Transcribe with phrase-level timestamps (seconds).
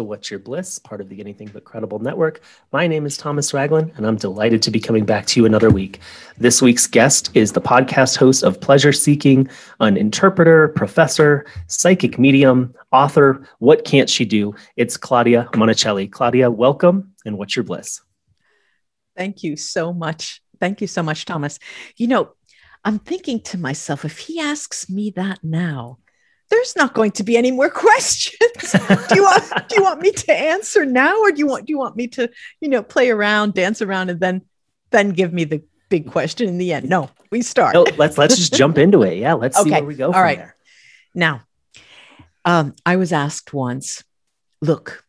[0.00, 2.40] to What's Your Bliss, part of the Anything But Credible Network.
[2.72, 5.68] My name is Thomas Ragland, and I'm delighted to be coming back to you another
[5.68, 6.00] week.
[6.38, 9.46] This week's guest is the podcast host of Pleasure Seeking,
[9.78, 13.46] an interpreter, professor, psychic medium, author.
[13.58, 14.54] What can't she do?
[14.76, 16.10] It's Claudia Monicelli.
[16.10, 18.00] Claudia, welcome, and What's Your Bliss?
[19.18, 20.40] Thank you so much.
[20.58, 21.58] Thank you so much, Thomas.
[21.98, 22.30] You know,
[22.86, 25.98] I'm thinking to myself, if he asks me that now,
[26.50, 28.72] there's not going to be any more questions.
[29.08, 31.72] do you want do you want me to answer now or do you want do
[31.72, 34.42] you want me to, you know, play around, dance around and then
[34.90, 36.88] then give me the big question in the end?
[36.88, 37.74] No, we start.
[37.74, 39.18] No, let's let's just jump into it.
[39.18, 39.70] Yeah, let's okay.
[39.70, 40.38] see where we go All right.
[40.38, 40.56] There.
[41.14, 41.42] Now,
[42.44, 44.04] um, I was asked once,
[44.60, 45.04] look,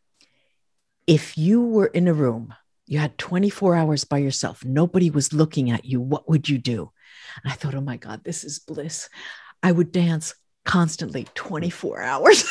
[1.08, 2.54] if you were in a room,
[2.88, 6.92] you had 24 hours by yourself, nobody was looking at you, what would you do?
[7.44, 9.10] And I thought, oh my God, this is bliss.
[9.64, 10.34] I would dance
[10.66, 12.46] constantly 24 hours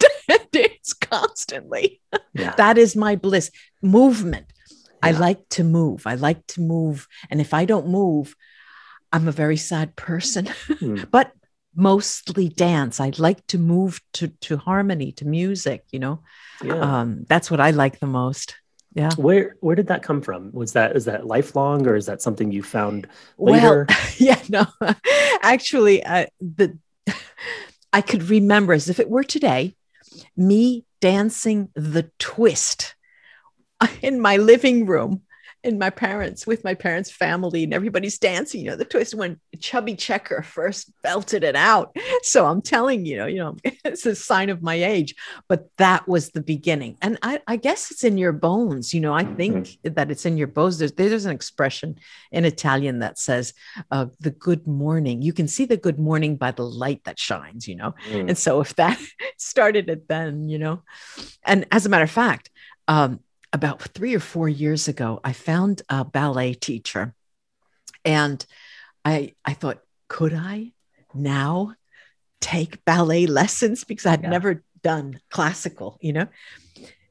[0.52, 2.00] dance constantly.
[2.34, 2.54] Yeah.
[2.56, 3.50] that is my bliss.
[3.82, 4.46] Movement.
[5.02, 5.08] Yeah.
[5.08, 6.06] i like to move.
[6.06, 7.06] I like to move.
[7.30, 8.34] And if i don't move
[9.12, 10.46] i'm a very sad person.
[10.68, 11.10] Mm.
[11.10, 11.32] but
[11.74, 13.00] mostly dance.
[13.00, 16.20] I like to move to to harmony to music you know?
[16.62, 16.80] Yeah.
[16.80, 18.56] um that's what i like the most.
[18.94, 19.10] Yeah.
[19.16, 20.50] Where where did that come from?
[20.52, 23.06] Was that is that lifelong or is that something you found
[23.38, 23.86] later?
[23.88, 24.64] well, yeah no.
[25.42, 26.78] Actually uh, the
[27.92, 29.74] I could remember as if it were today,
[30.36, 32.94] me dancing the twist
[34.02, 35.22] in my living room
[35.66, 39.40] in my parents with my parents family and everybody's dancing you know the twist when
[39.58, 41.94] chubby checker first belted it out.
[42.22, 45.14] So i'm telling you know you know it's a sign of my age
[45.48, 46.96] but that was the beginning.
[47.02, 49.94] And i, I guess it's in your bones you know i think mm-hmm.
[49.94, 50.78] that it's in your bones.
[50.78, 51.98] There's, there's an expression
[52.30, 53.52] in italian that says
[53.90, 55.22] uh, the good morning.
[55.22, 57.94] You can see the good morning by the light that shines you know?
[58.10, 58.28] Mm.
[58.28, 58.98] and so if that
[59.36, 60.82] started it then you know?
[61.44, 62.50] And as a matter of fact
[62.88, 63.20] um,
[63.52, 67.14] about three or four years ago, I found a ballet teacher.
[68.04, 68.44] And
[69.04, 70.72] I, I thought, could I
[71.14, 71.74] now
[72.40, 73.84] take ballet lessons?
[73.84, 74.30] Because I'd yeah.
[74.30, 76.28] never done classical, you know?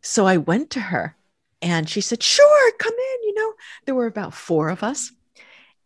[0.01, 1.15] So I went to her
[1.61, 3.27] and she said, sure, come in.
[3.27, 3.53] You know,
[3.85, 5.11] there were about four of us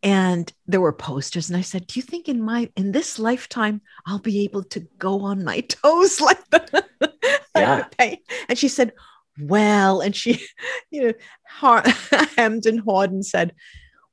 [0.01, 3.81] and there were posters and i said do you think in my in this lifetime
[4.05, 6.85] i'll be able to go on my toes like that
[7.55, 8.15] yeah.
[8.47, 8.93] and she said
[9.41, 10.41] well and she
[10.91, 11.83] you know
[12.35, 13.53] hemmed and hawed and said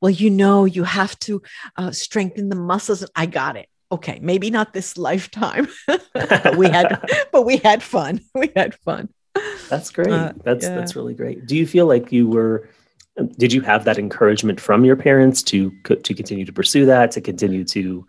[0.00, 1.42] well you know you have to
[1.76, 3.04] uh, strengthen the muscles.
[3.14, 3.68] I got it.
[3.90, 8.20] Okay maybe not this lifetime but we had but we had fun.
[8.34, 9.08] We had fun.
[9.68, 10.08] That's great.
[10.08, 10.74] Uh, that's yeah.
[10.74, 11.46] that's really great.
[11.46, 12.68] Do you feel like you were
[13.38, 17.20] did you have that encouragement from your parents to to continue to pursue that to
[17.20, 18.06] continue to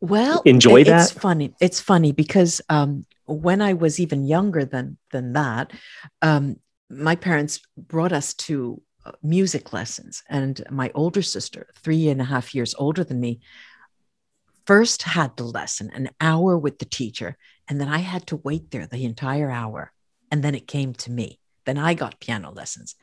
[0.00, 4.96] well enjoy that it's funny it's funny because um, when I was even younger than
[5.10, 5.72] than that,
[6.22, 6.56] um,
[6.90, 12.24] my parents brought us to uh, music lessons, and my older sister, three and a
[12.24, 13.40] half years older than me,
[14.66, 17.36] first had the lesson, an hour with the teacher,
[17.68, 19.92] and then I had to wait there the entire hour,
[20.30, 21.38] and then it came to me.
[21.66, 22.94] Then I got piano lessons.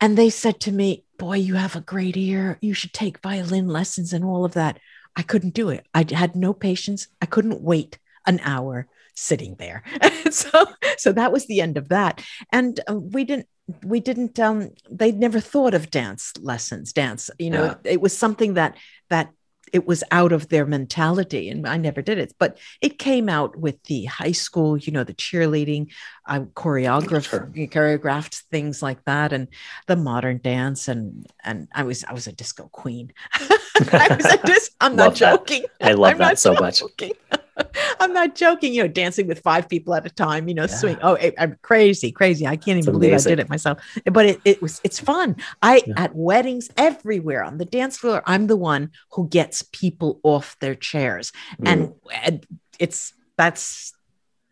[0.00, 2.58] And they said to me, Boy, you have a great ear.
[2.60, 4.78] You should take violin lessons and all of that.
[5.14, 5.86] I couldn't do it.
[5.94, 7.06] I had no patience.
[7.22, 9.82] I couldn't wait an hour sitting there.
[10.30, 10.66] so
[10.98, 12.22] so that was the end of that.
[12.52, 13.46] And uh, we didn't
[13.82, 17.74] we didn't um they'd never thought of dance lessons, dance, you know, yeah.
[17.84, 18.76] it was something that
[19.10, 19.30] that
[19.74, 23.56] it was out of their mentality and i never did it but it came out
[23.56, 25.90] with the high school you know the cheerleading
[26.26, 27.50] i choreographed sure.
[27.54, 29.48] choreographed things like that and
[29.86, 34.46] the modern dance and and i was i was a disco queen I was a
[34.46, 35.90] dis- i'm not joking that.
[35.90, 37.12] i love I'm that so joking.
[37.30, 37.40] much
[38.00, 38.74] I'm not joking.
[38.74, 40.48] You know, dancing with five people at a time.
[40.48, 40.76] You know, yeah.
[40.76, 40.98] swing.
[41.02, 42.46] Oh, I'm crazy, crazy.
[42.46, 43.78] I can't even believe I did it myself.
[44.10, 45.36] But it, it was it's fun.
[45.62, 45.94] I yeah.
[45.96, 48.22] at weddings everywhere on the dance floor.
[48.26, 51.68] I'm the one who gets people off their chairs, mm.
[52.12, 52.46] and,
[52.80, 53.92] it's that's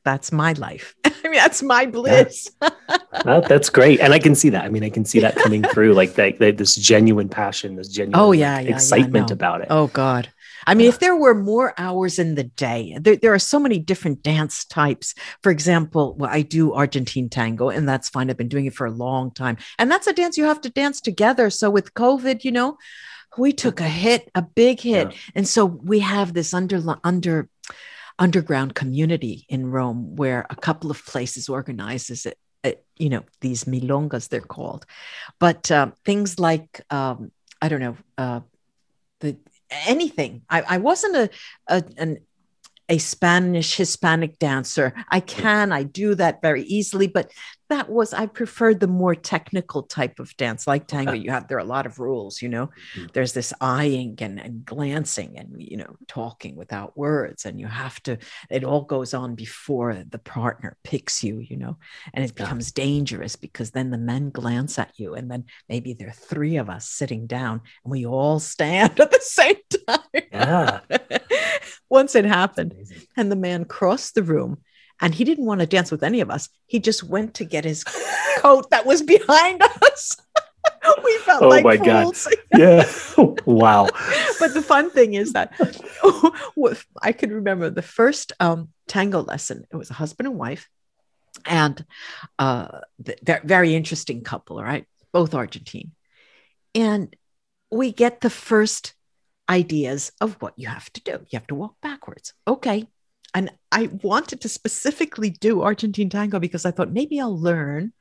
[0.04, 0.94] that's my life.
[1.04, 2.50] I mean, that's my bliss.
[3.24, 4.64] well, that's great, and I can see that.
[4.64, 7.88] I mean, I can see that coming through, like that, that this genuine passion, this
[7.88, 9.34] genuine oh yeah, yeah excitement yeah, no.
[9.34, 9.68] about it.
[9.70, 10.28] Oh God,
[10.66, 13.78] I mean, if there were more hours in the day, there, there are so many
[13.78, 15.14] different dance types.
[15.42, 18.30] For example, well, I do Argentine tango, and that's fine.
[18.30, 19.56] I've been doing it for a long time.
[19.78, 21.50] And that's a dance you have to dance together.
[21.50, 22.78] So with COVID, you know,
[23.38, 25.10] we took a hit, a big hit.
[25.10, 25.18] Yeah.
[25.34, 27.48] And so we have this under, under,
[28.18, 32.38] underground community in Rome where a couple of places organizes it.
[32.62, 34.86] it you know, these milongas, they're called.
[35.40, 38.40] But uh, things like, um, I don't know, uh,
[39.20, 39.36] the
[39.86, 40.42] anything.
[40.48, 41.30] I, I wasn't a,
[41.68, 42.18] a, an
[42.88, 44.92] a Spanish Hispanic dancer.
[45.08, 47.30] I can, I do that very easily, but
[47.72, 51.14] that was I preferred the more technical type of dance, like tango.
[51.14, 52.66] You have there are a lot of rules, you know.
[52.66, 53.06] Mm-hmm.
[53.14, 57.98] There's this eyeing and, and glancing and you know talking without words, and you have
[58.02, 58.18] to.
[58.50, 61.78] It all goes on before the partner picks you, you know,
[62.12, 62.84] and it becomes yeah.
[62.84, 66.68] dangerous because then the men glance at you, and then maybe there are three of
[66.68, 69.56] us sitting down, and we all stand at the same
[69.88, 70.22] time.
[70.30, 70.80] Yeah.
[71.92, 72.74] Once it happened,
[73.18, 74.56] and the man crossed the room
[75.02, 76.48] and he didn't want to dance with any of us.
[76.66, 77.84] He just went to get his
[78.38, 80.16] coat that was behind us.
[81.04, 82.24] we felt oh like my fools.
[82.24, 82.84] god yeah
[83.44, 83.88] wow
[84.38, 85.52] but the fun thing is that
[87.02, 90.68] i could remember the first um, tango lesson it was a husband and wife
[91.46, 91.84] and
[92.38, 92.78] uh,
[93.22, 95.90] they're very interesting couple right both argentine
[96.76, 97.16] and
[97.72, 98.94] we get the first
[99.52, 102.86] ideas of what you have to do you have to walk backwards okay
[103.34, 107.92] and I wanted to specifically do Argentine tango because I thought maybe I'll learn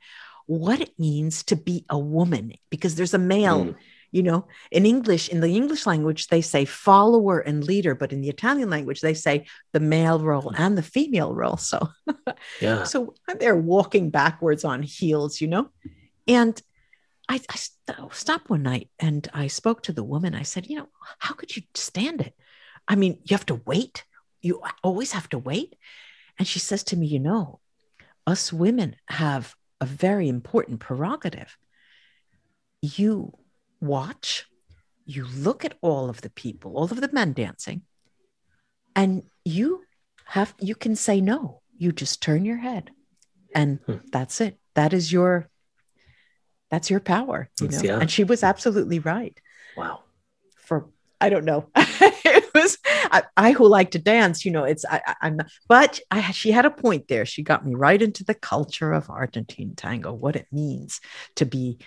[0.46, 3.66] what it means to be a woman because there's a male.
[3.66, 3.76] Mm.
[4.14, 8.20] You know, in English, in the English language, they say follower and leader, but in
[8.20, 11.56] the Italian language, they say the male role and the female role.
[11.56, 11.88] So,
[12.60, 12.84] yeah.
[12.84, 15.70] So they're walking backwards on heels, you know,
[16.28, 16.60] and
[17.28, 20.34] I, I st- stopped one night and I spoke to the woman.
[20.34, 20.88] I said, you know,
[21.18, 22.34] how could you stand it?
[22.88, 24.04] I mean, you have to wait
[24.42, 25.76] you always have to wait.
[26.38, 27.60] And she says to me, You know,
[28.26, 31.56] us women have a very important prerogative.
[32.82, 33.32] You
[33.80, 34.46] watch,
[35.06, 37.82] you look at all of the people, all of the men dancing,
[38.94, 39.82] and you
[40.26, 41.62] have, you can say no.
[41.78, 42.90] You just turn your head
[43.54, 43.96] and hmm.
[44.12, 44.58] that's it.
[44.74, 45.48] That is your,
[46.72, 47.80] that's your power, you know?
[47.82, 47.98] Yeah.
[48.00, 49.38] And she was absolutely right.
[49.76, 50.00] Wow.
[50.56, 50.86] For,
[51.20, 51.68] I don't know.
[51.76, 56.32] it was I, I, who like to dance, you know, it's I, am but I
[56.32, 57.26] she had a point there.
[57.26, 61.02] She got me right into the culture of Argentine tango, what it means
[61.36, 61.78] to be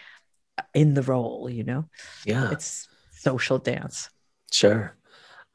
[0.75, 1.89] in the role, you know.
[2.23, 2.51] Yeah.
[2.51, 4.11] It's social dance.
[4.51, 4.95] Sure.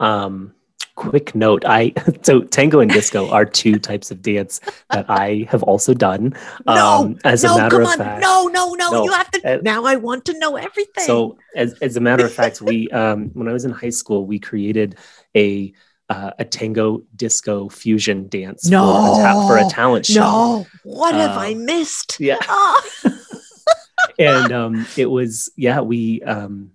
[0.01, 0.55] Um
[0.95, 1.93] quick note i
[2.23, 4.61] so tango and disco are two types of dance
[4.91, 6.35] that i have also done
[6.67, 7.99] no, um, as no, a matter of on.
[7.99, 11.05] fact no, no no no you have to uh, now i want to know everything
[11.05, 14.27] so as, as a matter of fact we um, when i was in high school
[14.27, 14.97] we created
[15.37, 15.73] a
[16.11, 20.21] uh, a tango disco fusion dance no, for, a ta- for a talent show.
[20.21, 22.19] No, what have I um, missed?
[22.19, 22.37] Yeah.
[22.49, 22.83] Oh.
[24.19, 26.73] and um, it was, yeah, we, um,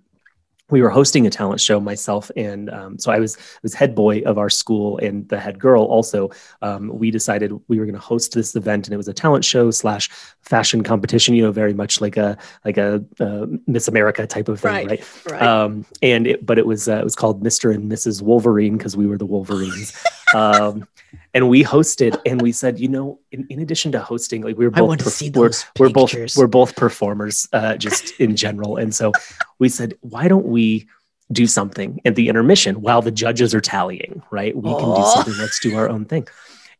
[0.69, 4.19] we were hosting a talent show myself and um, so i was was head boy
[4.21, 6.29] of our school and the head girl also
[6.61, 9.45] um, we decided we were going to host this event and it was a talent
[9.45, 10.09] show slash
[10.41, 14.59] fashion competition you know very much like a like a, a miss america type of
[14.59, 15.31] thing right, right?
[15.31, 15.41] right.
[15.41, 18.97] Um, and it, but it was uh, it was called mr and mrs wolverine because
[18.97, 19.95] we were the wolverines
[20.35, 20.87] um,
[21.33, 24.65] and we hosted and we said you know in, in addition to hosting like we
[24.65, 28.35] were both I want to see we're, we're both we're both performers uh, just in
[28.35, 28.77] general.
[28.77, 29.11] And so
[29.59, 30.87] we said why don't we
[31.31, 34.55] do something at the intermission while the judges are tallying right?
[34.55, 36.27] We can do something let's do our own thing.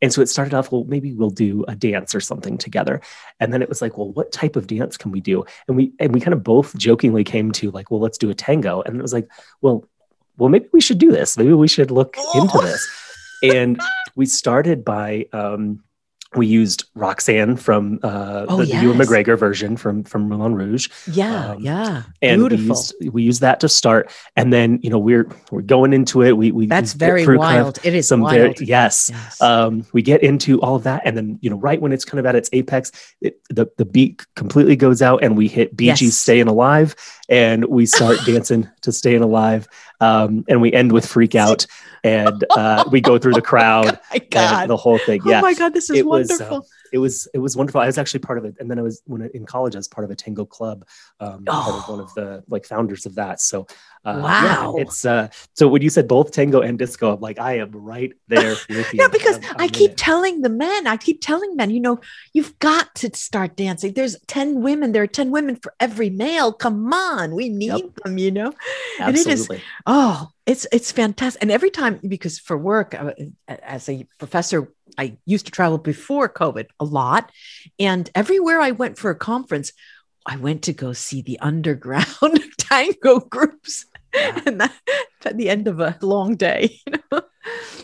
[0.01, 3.01] And so it started off well maybe we'll do a dance or something together.
[3.39, 5.45] And then it was like well what type of dance can we do?
[5.67, 8.35] And we and we kind of both jokingly came to like well let's do a
[8.35, 8.81] tango.
[8.81, 9.29] And it was like
[9.61, 9.87] well
[10.37, 11.37] well maybe we should do this.
[11.37, 12.87] Maybe we should look into this.
[13.43, 13.79] And
[14.15, 15.83] we started by um,
[16.35, 18.83] we used Roxanne from uh, oh, the, yes.
[18.83, 20.89] Ewan McGregor version from from Moulin Rouge.
[21.09, 22.65] Yeah, um, yeah, and beautiful.
[22.65, 26.23] We used, we used, that to start, and then you know we're we're going into
[26.23, 26.35] it.
[26.35, 27.75] We we that's very wild.
[27.75, 28.57] Kind of it is some wild.
[28.57, 29.09] Very, yes.
[29.13, 29.41] yes.
[29.41, 32.19] Um, we get into all of that, and then you know right when it's kind
[32.19, 32.91] of at its apex,
[33.21, 36.95] it, the the beat completely goes out, and we hit Bee Gees' "Staying Alive,"
[37.29, 39.67] and we start dancing to "Staying Alive,"
[40.01, 41.65] um, and we end with "Freak Out."
[42.05, 45.21] And uh, we go through the crowd oh and the whole thing.
[45.25, 45.39] Yeah.
[45.39, 46.59] Oh my God, this is it wonderful.
[46.59, 47.81] Was, uh, it was it was wonderful.
[47.81, 49.89] I was actually part of it, and then I was when in college I was
[49.89, 50.87] part of a tango club,
[51.19, 51.51] um, oh.
[51.51, 53.41] part of one of the like founders of that.
[53.41, 53.67] So
[54.05, 57.37] uh, wow, yeah, it's uh, so when you said both tango and disco, I'm like
[57.37, 58.99] I am right there with you.
[58.99, 61.99] no, because I'm, I'm i keep telling the men, I keep telling men, you know,
[62.31, 63.91] you've got to start dancing.
[63.91, 64.93] There's ten women.
[64.93, 66.53] There are ten women for every male.
[66.53, 67.95] Come on, we need yep.
[68.05, 68.17] them.
[68.17, 68.53] You know,
[69.01, 69.01] Absolutely.
[69.01, 69.49] and it is
[69.85, 73.11] oh it's it's fantastic and every time because for work uh,
[73.47, 77.31] as a professor i used to travel before covid a lot
[77.79, 79.71] and everywhere i went for a conference
[80.25, 84.41] i went to go see the underground tango groups yeah.
[84.45, 84.73] and that
[85.25, 87.21] at the end of a long day you know?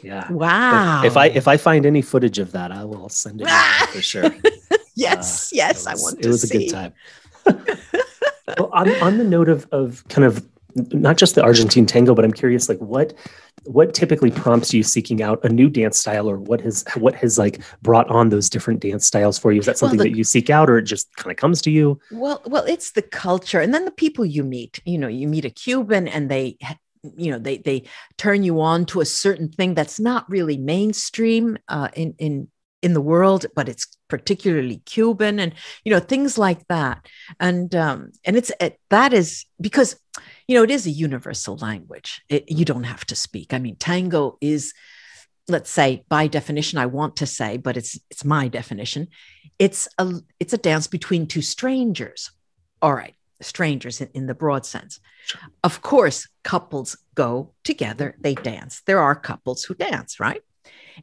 [0.03, 3.41] yeah wow if, if, i if i find any footage of that i will send
[3.41, 3.47] it
[3.89, 4.23] for sure
[4.95, 6.57] yes uh, yes was, i want to see it was see.
[6.57, 6.93] a good time
[8.57, 12.25] well on, on the note of of kind of not just the Argentine tango, but
[12.25, 13.13] I'm curious, like what
[13.65, 17.37] what typically prompts you seeking out a new dance style or what has what has
[17.37, 19.59] like brought on those different dance styles for you?
[19.59, 21.61] Is that something well, the, that you seek out or it just kind of comes
[21.63, 21.99] to you?
[22.11, 24.79] Well well it's the culture and then the people you meet.
[24.85, 26.57] You know you meet a cuban and they
[27.17, 27.83] you know they they
[28.17, 32.47] turn you on to a certain thing that's not really mainstream uh, in in
[32.81, 35.53] in the world but it's particularly cuban and
[35.85, 37.07] you know things like that.
[37.39, 39.95] And um and it's it, that is because
[40.51, 42.21] you know, it is a universal language.
[42.27, 43.53] It, you don't have to speak.
[43.53, 44.73] I mean, tango is,
[45.47, 49.07] let's say, by definition, I want to say, but it's it's my definition.
[49.59, 52.31] It's a it's a dance between two strangers.
[52.81, 54.99] All right, strangers in, in the broad sense.
[55.25, 55.39] Sure.
[55.63, 58.81] Of course, couples go together, they dance.
[58.85, 60.41] There are couples who dance, right?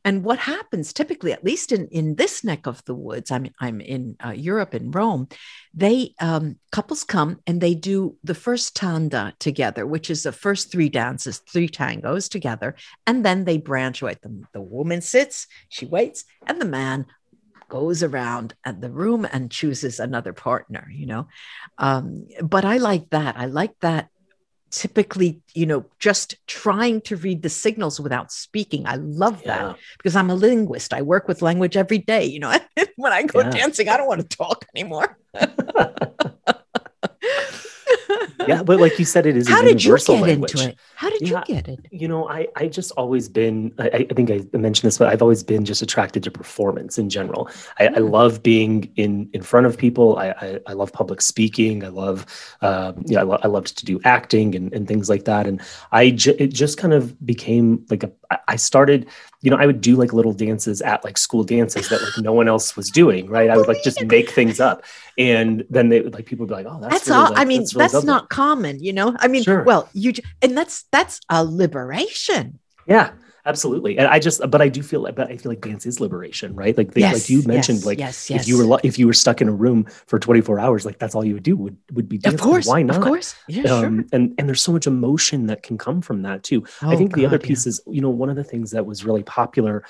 [0.05, 3.81] And what happens typically, at least in, in this neck of the woods, I'm, I'm
[3.81, 5.29] in uh, Europe, in Rome,
[5.75, 10.71] they um, couples come and they do the first tanda together, which is the first
[10.71, 12.75] three dances, three tangos together.
[13.07, 14.17] And then they branch away.
[14.23, 17.07] The, the woman sits, she waits, and the man
[17.69, 21.29] goes around at the room and chooses another partner, you know.
[21.77, 23.37] Um, but I like that.
[23.37, 24.09] I like that
[24.71, 29.75] typically you know just trying to read the signals without speaking i love that yeah.
[29.97, 32.55] because i'm a linguist i work with language every day you know
[32.97, 33.51] when i go yeah.
[33.51, 35.17] dancing i don't want to talk anymore
[38.49, 39.49] yeah, but like you said, it is.
[39.49, 40.55] How did you get language.
[40.55, 40.79] into it?
[40.95, 41.87] How did yeah, you get it?
[41.91, 43.73] You know, I I just always been.
[43.79, 47.11] I, I, think I mentioned this, but I've always been just attracted to performance in
[47.11, 47.49] general.
[47.79, 47.97] I, mm.
[47.97, 50.19] I love being in in front of people.
[50.19, 51.85] I I, I love public speaking.
[51.85, 52.27] I love,
[52.61, 55.47] um, yeah, I, lo- I loved to do acting and, and things like that.
[55.47, 55.61] And
[55.93, 58.13] I ju- it just kind of became like a.
[58.47, 59.09] I started
[59.41, 62.33] you know, I would do like little dances at like school dances that like no
[62.33, 63.49] one else was doing, right?
[63.49, 64.85] I would like just make things up.
[65.17, 67.31] And then they would like people would be like, oh, that's, that's really, all.
[67.31, 69.15] Like, I mean, that's, really that's not common, you know?
[69.21, 69.63] I mean, sure.
[69.63, 72.59] well, you, and that's, that's a liberation.
[72.87, 73.13] Yeah
[73.47, 76.01] absolutely and i just but i do feel like but i feel like dance is
[76.01, 78.43] liberation right like they, yes, like you mentioned yes, like yes, yes.
[78.43, 81.15] if you were if you were stuck in a room for 24 hours like that's
[81.15, 82.35] all you would do would would be dance.
[82.35, 84.05] of course why not of course yeah, um, sure.
[84.13, 87.13] and and there's so much emotion that can come from that too oh, i think
[87.13, 87.71] God, the other piece yeah.
[87.71, 89.85] is you know one of the things that was really popular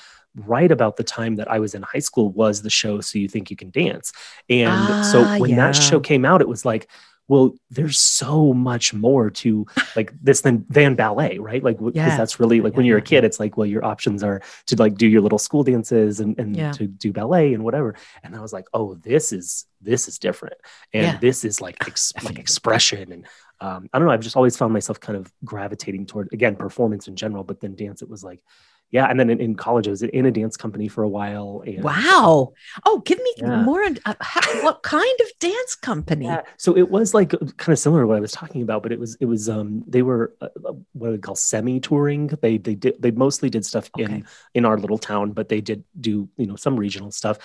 [0.47, 3.28] right about the time that I was in high school was the show So You
[3.28, 4.12] Think You Can Dance.
[4.49, 5.57] And ah, so when yeah.
[5.57, 6.88] that show came out, it was like,
[7.28, 9.66] well, there's so much more to
[9.97, 11.62] like this than than ballet, right?
[11.62, 12.16] Like because yeah.
[12.16, 14.76] that's really like yeah, when you're a kid, it's like, well, your options are to
[14.76, 17.94] like do your little school dances and, and to do ballet and whatever.
[18.23, 20.56] And I was like, oh, this is this is different.
[20.92, 23.26] And this is like, ex- like expression and
[23.61, 24.14] um, I don't know.
[24.14, 27.75] I've just always found myself kind of gravitating toward again performance in general, but then
[27.75, 28.02] dance.
[28.02, 28.40] It was like,
[28.90, 31.62] yeah and then in, in, college i was in a dance company for a while
[31.66, 32.52] and, wow
[32.87, 33.62] oh give me yeah.
[33.62, 36.42] more uh, how, what kind of dance company yeah.
[36.57, 38.99] so it was like kind of similar to what i was talking about but it
[38.99, 42.75] was it was um they were uh, uh what we call semi touring they they
[42.75, 44.12] did they mostly did stuff okay.
[44.12, 47.38] in in our little town but they did do you know some regional stuff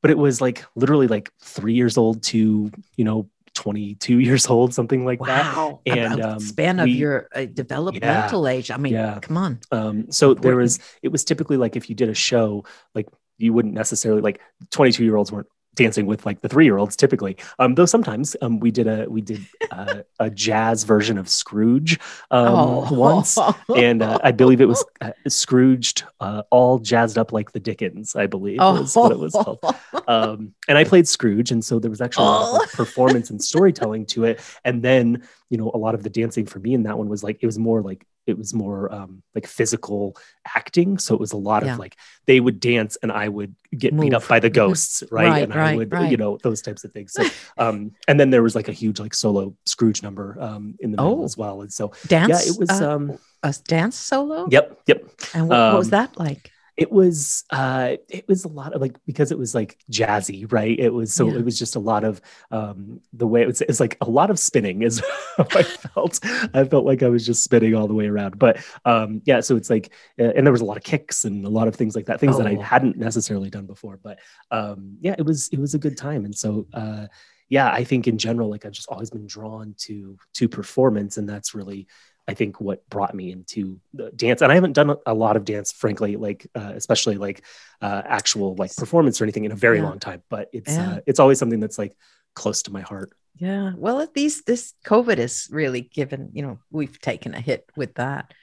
[0.00, 3.28] but it was like literally like three years old to you know
[3.58, 5.80] 22 years old, something like wow.
[5.84, 5.98] that.
[5.98, 8.70] And um, span of we, your uh, developmental yeah, age.
[8.70, 9.18] I mean, yeah.
[9.20, 9.58] come on.
[9.72, 13.52] Um, so there was, it was typically like if you did a show, like you
[13.52, 17.36] wouldn't necessarily like 22 year olds weren't dancing with like the three year olds typically.
[17.58, 21.98] Um, though sometimes um, we did a we did uh, a jazz version of Scrooge
[22.30, 22.88] um, oh.
[22.92, 23.38] once,
[23.74, 28.14] and uh, I believe it was uh, Scrooged, uh, all jazzed up like the Dickens.
[28.16, 28.80] I believe oh.
[28.80, 29.60] was what it was called.
[30.06, 33.30] Um, and I played Scrooge, and so there was actually a lot of like, performance
[33.30, 34.40] and storytelling to it.
[34.64, 37.22] And then you know a lot of the dancing for me in that one was
[37.22, 40.16] like it was more like it was more um, like physical
[40.54, 40.98] acting.
[40.98, 41.72] So it was a lot yeah.
[41.72, 44.02] of like they would dance and I would get Move.
[44.02, 45.28] beat up by the ghosts, right?
[45.28, 46.10] right and right, I would, right.
[46.10, 47.12] you know, those types of things.
[47.12, 47.24] So,
[47.58, 50.98] um, and then there was like a huge like solo Scrooge number um, in the
[50.98, 51.24] middle oh.
[51.24, 51.62] as well.
[51.62, 54.46] And so dance, yeah, it was uh, um, a dance solo.
[54.50, 55.10] Yep, yep.
[55.34, 56.52] And what, what was um, that like?
[56.78, 60.78] It was uh it was a lot of like because it was like jazzy right
[60.78, 61.34] it was so yeah.
[61.34, 62.20] it was just a lot of
[62.52, 65.02] um the way it was it's like a lot of spinning is
[65.38, 66.20] i felt
[66.54, 69.56] i felt like i was just spinning all the way around but um yeah so
[69.56, 72.06] it's like and there was a lot of kicks and a lot of things like
[72.06, 72.38] that things oh.
[72.38, 72.60] that i oh.
[72.60, 74.20] hadn't necessarily done before but
[74.52, 77.08] um yeah it was it was a good time and so uh
[77.48, 81.28] yeah i think in general like i've just always been drawn to to performance and
[81.28, 81.88] that's really
[82.28, 84.42] I think what brought me into the dance.
[84.42, 87.42] And I haven't done a lot of dance, frankly, like uh, especially like
[87.80, 89.84] uh, actual like performance or anything in a very yeah.
[89.84, 90.22] long time.
[90.28, 90.90] But it's yeah.
[90.90, 91.96] uh, it's always something that's like
[92.34, 93.12] close to my heart.
[93.36, 93.72] Yeah.
[93.76, 97.94] Well, at least this COVID has really given you know we've taken a hit with
[97.94, 98.34] that.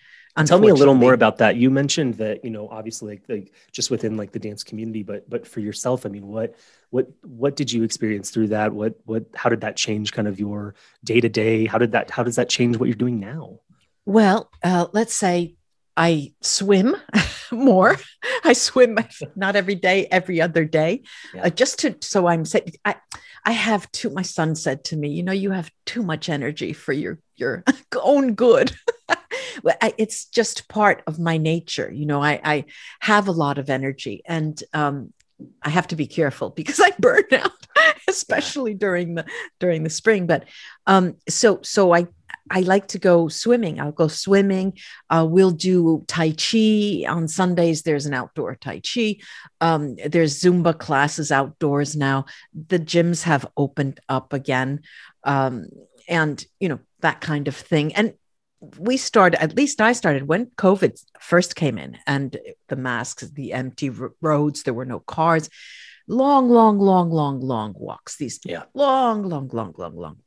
[0.43, 1.55] Tell me a little more about that.
[1.55, 5.29] You mentioned that you know obviously like, like just within like the dance community, but
[5.29, 6.55] but for yourself, I mean, what
[6.89, 8.73] what what did you experience through that?
[8.73, 10.73] What what how did that change kind of your
[11.03, 11.67] day to day?
[11.67, 13.59] How did that how does that change what you're doing now?
[14.05, 15.55] Well, uh, let's say
[15.97, 16.95] I swim
[17.51, 17.97] more.
[18.43, 18.97] I swim
[19.35, 21.45] not every day, every other day, yeah.
[21.45, 22.43] uh, just to so I'm
[22.83, 22.95] I
[23.45, 24.09] I have too.
[24.09, 27.63] My son said to me, you know, you have too much energy for your your
[28.01, 28.75] own good.
[29.97, 31.91] it's just part of my nature.
[31.91, 32.65] You know, I I
[32.99, 35.13] have a lot of energy, and um,
[35.61, 37.51] I have to be careful because I burn out,
[38.09, 39.25] especially during the
[39.59, 40.27] during the spring.
[40.27, 40.45] But
[40.87, 42.07] um, so so I
[42.49, 43.79] I like to go swimming.
[43.79, 44.77] I'll go swimming.
[45.09, 47.81] Uh, we'll do Tai Chi on Sundays.
[47.81, 49.17] There's an outdoor Tai Chi.
[49.61, 52.25] Um, there's Zumba classes outdoors now.
[52.53, 54.81] The gyms have opened up again.
[55.23, 55.67] Um,
[56.07, 57.95] and, you know, that kind of thing.
[57.95, 58.13] And
[58.77, 62.37] we started, at least I started when COVID first came in and
[62.67, 63.89] the masks, the empty
[64.21, 65.49] roads, there were no cars.
[66.07, 68.17] Long, long, long, long, long walks.
[68.17, 68.63] These yeah.
[68.75, 70.17] long, long, long, long, long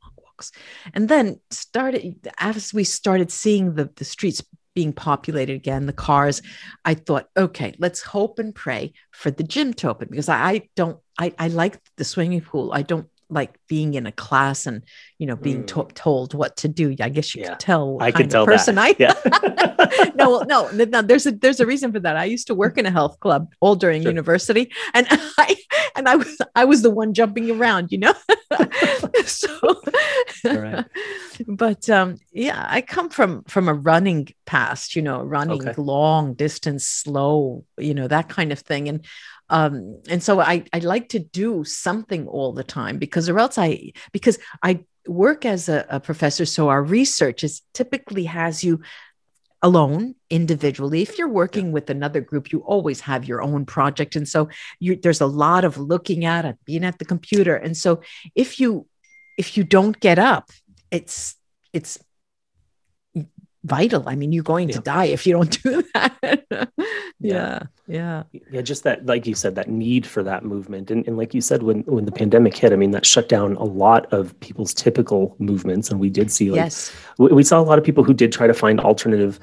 [0.93, 4.43] and then started as we started seeing the, the streets
[4.75, 6.41] being populated again, the cars,
[6.85, 10.69] I thought, okay, let's hope and pray for the gym to open because I, I
[10.75, 12.71] don't, I, I like the swimming pool.
[12.71, 14.83] I don't like being in a class and
[15.17, 15.93] you know being to- mm.
[15.93, 16.93] told what to do.
[16.99, 17.49] I guess you yeah.
[17.49, 17.97] could tell.
[18.01, 18.95] I could tell person that.
[18.99, 19.95] I.
[19.95, 20.11] Yeah.
[20.15, 21.01] no, no, no.
[21.01, 22.17] There's a there's a reason for that.
[22.17, 24.11] I used to work in a health club all during sure.
[24.11, 25.07] university, and
[25.37, 25.55] I
[25.95, 28.13] and I was I was the one jumping around, you know.
[29.25, 29.81] so,
[30.43, 30.85] right.
[31.47, 35.81] but um, yeah, I come from from a running past, you know, running okay.
[35.81, 39.05] long distance, slow, you know, that kind of thing, and
[39.49, 43.57] um, and so I, I like to do something all the time because or else
[43.59, 48.81] I because I work as a, a professor so our research is typically has you
[49.61, 51.01] alone individually.
[51.01, 54.49] If you're working with another group you always have your own project and so
[54.79, 57.55] you, there's a lot of looking at it being at the computer.
[57.55, 58.01] And so
[58.35, 58.87] if you
[59.37, 60.49] if you don't get up
[60.91, 61.35] it's
[61.73, 61.99] it's
[63.63, 64.07] vital.
[64.07, 64.75] I mean, you're going yeah.
[64.75, 66.41] to die if you don't do that.
[67.19, 67.63] yeah.
[67.87, 68.23] yeah.
[68.51, 68.61] Yeah.
[68.61, 70.91] Just that, like you said, that need for that movement.
[70.91, 73.55] And, and like you said, when, when the pandemic hit, I mean, that shut down
[73.55, 75.89] a lot of people's typical movements.
[75.89, 76.95] And we did see, like, yes.
[77.19, 79.39] We, saw a lot of people who did try to find alternative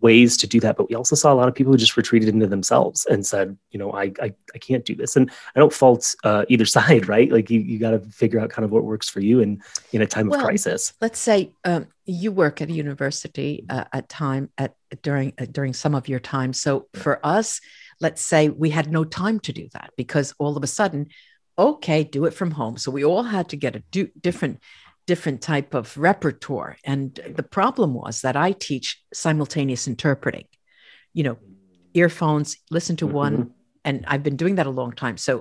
[0.00, 0.76] ways to do that.
[0.76, 3.56] But we also saw a lot of people who just retreated into themselves and said,
[3.70, 5.14] you know, I, I, I can't do this.
[5.14, 7.30] And I don't fault uh, either side, right?
[7.30, 10.02] Like you, you got to figure out kind of what works for you in, in
[10.02, 10.92] a time well, of crisis.
[11.00, 15.74] Let's say, um, you work at a university uh, at time at during uh, during
[15.74, 17.60] some of your time so for us
[18.00, 21.08] let's say we had no time to do that because all of a sudden
[21.58, 24.58] okay do it from home so we all had to get a do, different
[25.08, 26.76] different type of repertoire.
[26.84, 30.46] And the problem was that i teach simultaneous interpreting.
[31.14, 31.38] You know
[31.94, 33.22] earphones listen to mm-hmm.
[33.24, 33.50] one
[33.82, 35.16] and i've been doing that a long time.
[35.16, 35.32] So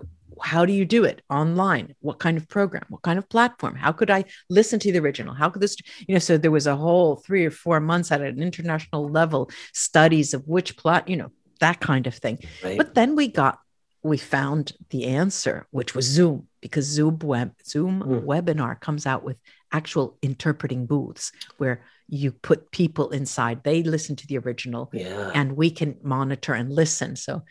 [0.51, 1.17] how do you do it?
[1.41, 1.95] Online.
[1.99, 2.85] What kind of program?
[2.89, 3.75] What kind of platform?
[3.75, 5.33] How could i listen to the original?
[5.41, 5.75] How could this
[6.07, 9.51] you know so there was a whole three or four months at an international level
[9.73, 12.37] studies of which plot you know that kind of thing.
[12.63, 12.77] Right.
[12.77, 13.55] but then we got
[14.03, 18.23] we found the answer which was zoom because zoom web zoom mm.
[18.31, 19.37] webinar comes out with
[19.71, 25.29] actual interpreting booths where you put people inside they listen to the original yeah.
[25.33, 27.43] and we can monitor and listen so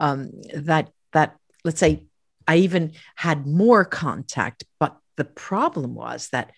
[0.00, 2.04] um, that that let's say
[2.46, 4.64] I even had more contact.
[4.78, 6.52] But the problem was that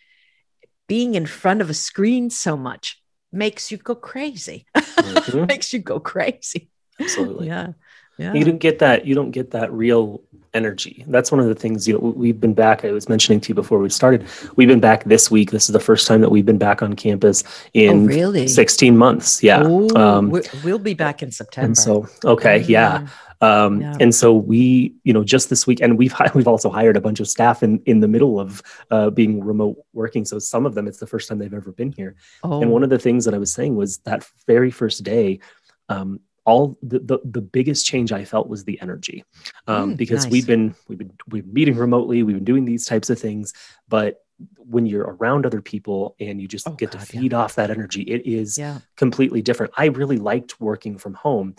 [0.89, 3.03] being in front of a screen so much
[3.33, 4.67] makes you go crazy.
[4.77, 5.47] Mm-hmm.
[5.49, 6.71] makes you go crazy.
[7.01, 7.49] Absolutely.
[7.49, 7.73] Yeah.
[8.19, 8.33] Yeah.
[8.33, 9.07] You don't get that.
[9.07, 10.23] You don't get that real
[10.57, 11.05] energy.
[11.07, 11.87] That's one of the things.
[11.87, 12.85] You know, we've been back.
[12.85, 14.27] I was mentioning to you before we started.
[14.57, 15.51] We've been back this week.
[15.51, 18.49] This is the first time that we've been back on campus in oh, really?
[18.49, 19.43] 16 months.
[19.43, 19.65] Yeah.
[19.65, 20.31] Ooh, um,
[20.65, 21.67] we'll be back in September.
[21.67, 22.99] And so, okay, yeah.
[22.99, 23.07] Mm-hmm.
[23.43, 23.97] Um, yeah.
[24.01, 27.21] And so we, you know, just this week, and we've we've also hired a bunch
[27.21, 30.25] of staff in in the middle of uh, being remote working.
[30.25, 32.17] So some of them, it's the first time they've ever been here.
[32.43, 32.63] Oh.
[32.63, 35.41] And one of the things that I was saying was that very first day.
[35.89, 39.25] Um, all the, the, the biggest change I felt was the energy,
[39.67, 40.33] um, mm, because nice.
[40.33, 43.53] we've been we've been we've been meeting remotely, we've been doing these types of things,
[43.89, 44.23] but
[44.59, 47.39] when you're around other people and you just oh, get God, to feed yeah.
[47.39, 48.79] off that energy, it is yeah.
[48.97, 49.73] completely different.
[49.77, 51.57] I really liked working from home,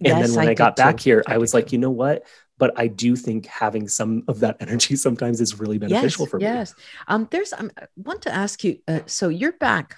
[0.00, 1.10] and yes, then when I, I got back too.
[1.10, 1.76] here, I, I was like, too.
[1.76, 2.26] you know what?
[2.58, 6.36] But I do think having some of that energy sometimes is really beneficial yes, for
[6.38, 6.44] me.
[6.44, 6.74] Yes.
[7.08, 9.96] Um, there's um, I want to ask you, uh, so you're back.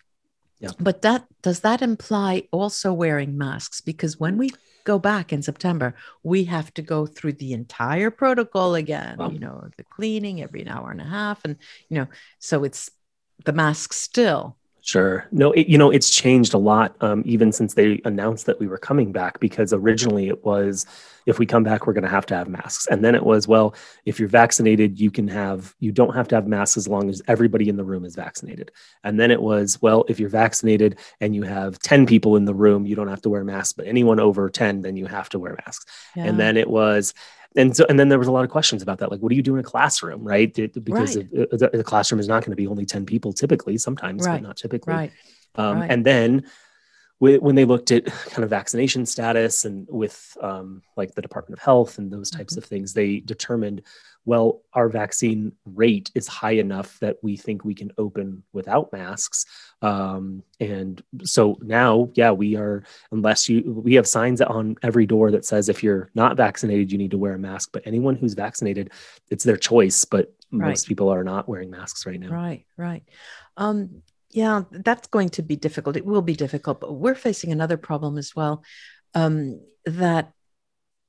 [0.60, 0.70] Yeah.
[0.78, 3.80] But that does that imply also wearing masks?
[3.80, 4.50] Because when we
[4.84, 9.30] go back in September, we have to go through the entire protocol again, wow.
[9.30, 11.44] you know, the cleaning every an hour and a half.
[11.44, 11.56] And,
[11.88, 12.06] you know,
[12.38, 12.90] so it's
[13.44, 14.57] the mask still
[14.88, 15.27] Sure.
[15.31, 18.66] No, it, you know, it's changed a lot um, even since they announced that we
[18.66, 20.87] were coming back because originally it was
[21.27, 22.87] if we come back, we're going to have to have masks.
[22.87, 23.74] And then it was, well,
[24.07, 27.20] if you're vaccinated, you can have, you don't have to have masks as long as
[27.29, 28.72] everybody in the room is vaccinated.
[29.05, 32.55] And then it was, well, if you're vaccinated and you have 10 people in the
[32.55, 35.38] room, you don't have to wear masks, but anyone over 10, then you have to
[35.38, 35.85] wear masks.
[36.16, 36.24] Yeah.
[36.24, 37.12] And then it was,
[37.56, 39.37] and so and then there was a lot of questions about that like what do
[39.37, 41.84] you do in a classroom right because right.
[41.84, 44.42] classroom is not going to be only 10 people typically sometimes right.
[44.42, 45.12] but not typically right.
[45.54, 45.90] Um, right.
[45.90, 46.44] and then
[47.20, 51.64] when they looked at kind of vaccination status and with um, like the Department of
[51.64, 52.58] Health and those types mm-hmm.
[52.58, 53.82] of things, they determined,
[54.28, 59.46] well, our vaccine rate is high enough that we think we can open without masks.
[59.80, 65.30] Um, and so now, yeah, we are, unless you, we have signs on every door
[65.30, 67.70] that says if you're not vaccinated, you need to wear a mask.
[67.72, 68.92] But anyone who's vaccinated,
[69.30, 70.04] it's their choice.
[70.04, 70.68] But right.
[70.68, 72.28] most people are not wearing masks right now.
[72.28, 73.04] Right, right.
[73.56, 75.96] Um, yeah, that's going to be difficult.
[75.96, 78.62] It will be difficult, but we're facing another problem as well
[79.14, 80.34] um, that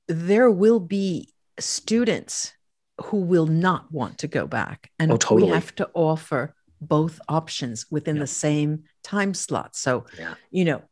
[0.08, 2.54] there will be students
[3.02, 4.90] who will not want to go back.
[4.98, 5.44] And oh, totally.
[5.44, 8.22] we have to offer both options within yeah.
[8.22, 9.76] the same time slot.
[9.76, 10.34] So, yeah.
[10.50, 10.82] you know,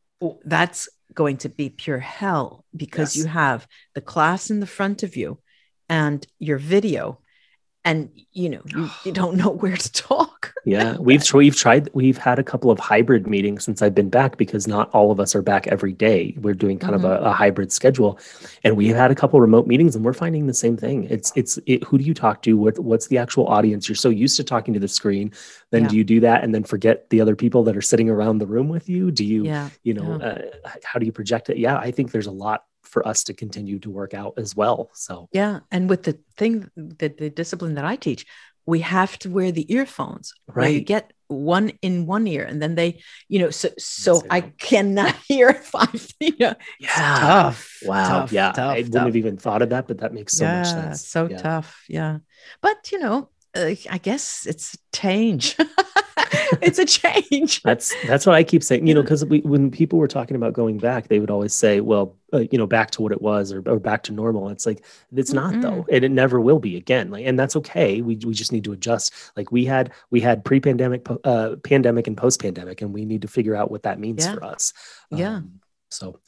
[0.44, 3.24] that's going to be pure hell because yes.
[3.24, 5.38] you have the class in the front of you
[5.88, 7.20] and your video
[7.88, 12.18] and you know you, you, don't know where to talk yeah we've we've tried we've
[12.18, 15.34] had a couple of hybrid meetings since i've been back because not all of us
[15.34, 17.06] are back every day we're doing kind mm-hmm.
[17.06, 18.18] of a, a, hybrid schedule
[18.64, 21.58] and we've had a couple remote meetings and we're finding the same thing it's it's
[21.66, 24.44] it, who do you talk to what, what's the actual audience you're so used to
[24.44, 25.32] talking to the screen
[25.70, 25.88] then yeah.
[25.88, 28.46] do you do that and then forget the other people that are sitting around the
[28.46, 29.70] room with you do you yeah.
[29.82, 30.26] you know yeah.
[30.26, 33.34] uh, how do you project it yeah i think there's a lot for us to
[33.34, 34.90] continue to work out as well.
[34.94, 38.26] So yeah, and with the thing that the discipline that I teach,
[38.66, 40.32] we have to wear the earphones.
[40.46, 44.40] Right, you get one in one ear, and then they, you know, so so I
[44.40, 46.12] cannot hear five.
[46.20, 47.78] You know, yeah, tough.
[47.82, 48.90] Wow, tough, yeah, tough, I tough.
[48.90, 51.06] wouldn't have even thought of that, but that makes so yeah, much sense.
[51.06, 51.38] So yeah.
[51.38, 52.18] tough, yeah.
[52.60, 55.56] But you know, uh, I guess it's change.
[56.62, 57.62] it's a change.
[57.68, 58.86] That's that's what I keep saying.
[58.86, 62.16] You know, because when people were talking about going back, they would always say, "Well,
[62.32, 64.84] uh, you know, back to what it was, or, or back to normal." It's like
[65.14, 65.60] it's not mm-hmm.
[65.60, 67.10] though, and it never will be again.
[67.10, 68.00] Like, and that's okay.
[68.00, 69.12] We we just need to adjust.
[69.36, 73.56] Like we had we had pre-pandemic, uh, pandemic, and post-pandemic, and we need to figure
[73.56, 74.34] out what that means yeah.
[74.34, 74.72] for us.
[75.10, 75.36] Yeah.
[75.36, 76.20] Um, so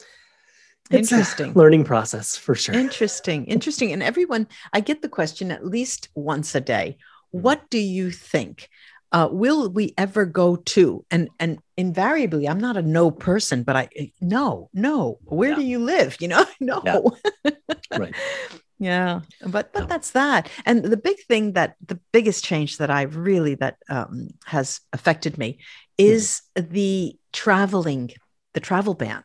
[0.89, 6.09] interesting learning process for sure interesting interesting and everyone i get the question at least
[6.15, 6.97] once a day.
[7.31, 8.69] What do you think
[9.11, 11.05] uh, will we ever go to?
[11.11, 13.89] And and invariably i'm not a no person but i
[14.21, 15.19] no no.
[15.23, 15.55] Where yeah.
[15.55, 16.17] do you live?
[16.19, 16.81] You know no.
[16.85, 17.51] Yeah.
[17.97, 18.15] right.
[18.79, 20.49] Yeah but but that's that.
[20.65, 25.37] And the big thing that the biggest change that i really that um, has affected
[25.37, 25.59] me
[25.99, 26.73] is mm-hmm.
[26.73, 28.11] the traveling
[28.53, 29.23] the travel ban.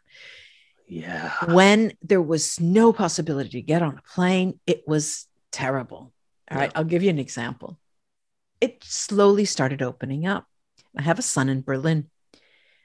[0.89, 1.33] Yeah.
[1.53, 6.13] When there was no possibility to get on a plane it was terrible.
[6.51, 6.59] All yeah.
[6.59, 7.79] right, i'll give you an example
[8.61, 10.47] it slowly started opening up.
[10.97, 12.11] I have a son in Berlin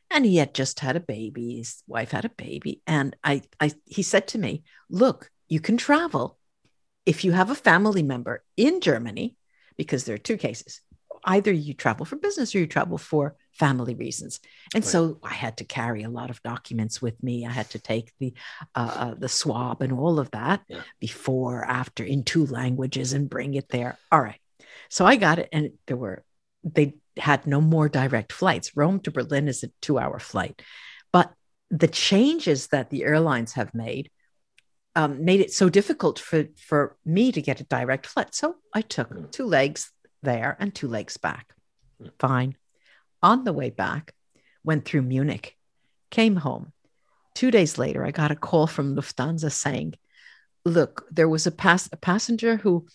[0.09, 1.57] and he had just had a baby.
[1.57, 2.81] His wife had a baby.
[2.85, 6.37] And I, I he said to me, look, you can travel
[7.05, 9.35] if you have a family member in Germany,
[9.77, 10.81] because there are two cases.
[11.23, 14.39] Either you travel for business or you travel for family reasons.
[14.73, 14.91] And right.
[14.91, 17.45] so I had to carry a lot of documents with me.
[17.45, 18.33] I had to take the
[18.75, 20.81] uh, uh, the swab and all of that yeah.
[20.99, 23.97] before, after, in two languages, and bring it there.
[24.11, 24.39] All right.
[24.91, 26.25] So I got it, and there were
[26.65, 28.75] they had no more direct flights.
[28.75, 30.61] Rome to Berlin is a two-hour flight,
[31.13, 31.31] but
[31.69, 34.11] the changes that the airlines have made
[34.97, 38.35] um, made it so difficult for for me to get a direct flight.
[38.35, 39.31] So I took mm.
[39.31, 39.89] two legs
[40.23, 41.53] there and two legs back.
[42.03, 42.11] Mm.
[42.19, 42.57] Fine.
[43.23, 44.13] On the way back,
[44.61, 45.55] went through Munich,
[46.09, 46.73] came home.
[47.33, 49.93] Two days later, I got a call from Lufthansa saying,
[50.65, 52.87] "Look, there was a pass a passenger who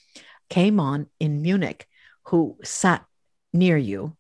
[0.48, 1.87] came on in Munich
[2.24, 3.04] who sat
[3.52, 4.16] near you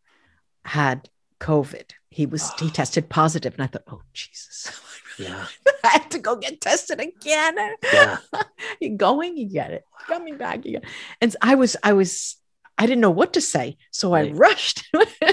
[0.64, 1.08] had
[1.40, 1.92] COVID.
[2.10, 2.70] He was he ah.
[2.72, 4.80] tested positive, and I thought, oh Jesus,
[5.18, 5.46] yeah,
[5.84, 7.56] I had to go get tested again.
[7.92, 8.18] Yeah,
[8.80, 9.84] you're going, you get it.
[10.06, 10.84] Coming back, you get.
[10.84, 10.88] It.
[11.20, 12.36] And I was, I was,
[12.78, 14.30] I didn't know what to say, so right.
[14.30, 14.88] I rushed,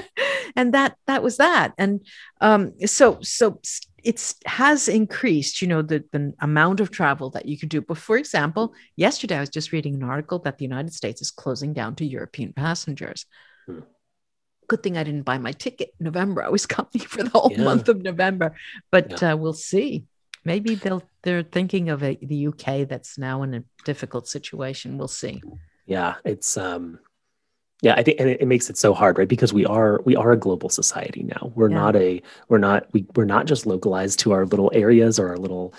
[0.56, 1.74] and that that was that.
[1.76, 2.00] And
[2.40, 3.60] um, so so
[4.04, 7.80] it has increased, you know, the, the amount of travel that you can do.
[7.80, 11.30] But for example, yesterday I was just reading an article that the United States is
[11.30, 13.24] closing down to European passengers.
[13.66, 13.80] Hmm.
[14.68, 16.42] Good thing I didn't buy my ticket in November.
[16.42, 17.64] I was coming for the whole yeah.
[17.64, 18.54] month of November,
[18.90, 19.32] but yeah.
[19.32, 20.04] uh, we'll see.
[20.44, 24.98] Maybe they'll they're thinking of a, the UK that's now in a difficult situation.
[24.98, 25.42] We'll see.
[25.86, 26.98] Yeah, it's um,
[27.82, 29.28] Yeah, I think, and it, it, makes it so hard, right?
[29.28, 31.52] Because we are we are a global society now.
[31.54, 31.76] We're yeah.
[31.76, 35.36] not a we're not we we're not just localized to our little areas or our
[35.36, 35.74] little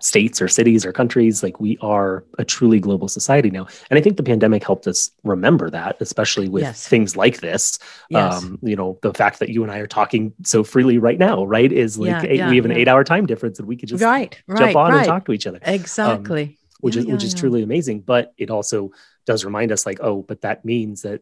[0.00, 1.42] states or cities or countries.
[1.42, 5.10] Like we are a truly global society now, and I think the pandemic helped us
[5.24, 6.86] remember that, especially with yes.
[6.86, 7.78] things like this.
[8.10, 8.42] Yes.
[8.42, 11.44] Um, you know, the fact that you and I are talking so freely right now,
[11.44, 14.02] right, is like yeah, yeah, we have an eight-hour time difference, and we could just
[14.02, 14.98] right, jump right, on right.
[14.98, 15.60] and talk to each other.
[15.62, 16.42] Exactly.
[16.42, 18.90] Um, which is which is truly amazing, but it also
[19.26, 21.20] does remind us like oh but that means that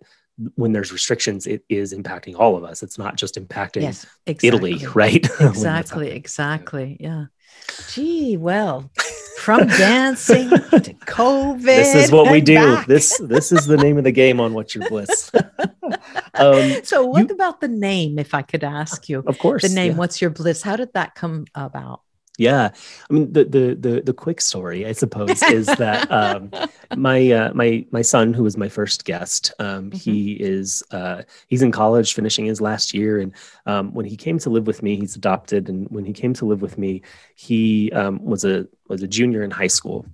[0.57, 2.83] when there's restrictions it is impacting all of us.
[2.83, 4.49] It's not just impacting yes, exactly.
[4.73, 7.27] italy right exactly exactly yeah.
[7.91, 8.91] Gee well
[9.39, 10.57] from dancing to
[11.07, 12.55] covid this is what we do.
[12.55, 12.87] back.
[12.87, 15.31] this this is the name of the game on what's your bliss
[16.35, 19.23] um, so what you, about the name if i could ask you?
[19.27, 19.99] Of course the name yeah.
[19.99, 20.63] what's your bliss?
[20.63, 22.01] How did that come about
[22.37, 22.71] yeah,
[23.09, 26.51] I mean the the the the quick story, I suppose, is that um,
[26.97, 29.97] my uh, my my son, who was my first guest, um, mm-hmm.
[29.97, 33.33] he is uh, he's in college, finishing his last year, and
[33.67, 36.45] um, when he came to live with me, he's adopted, and when he came to
[36.45, 37.03] live with me,
[37.37, 40.05] he um, was a was a junior in high school,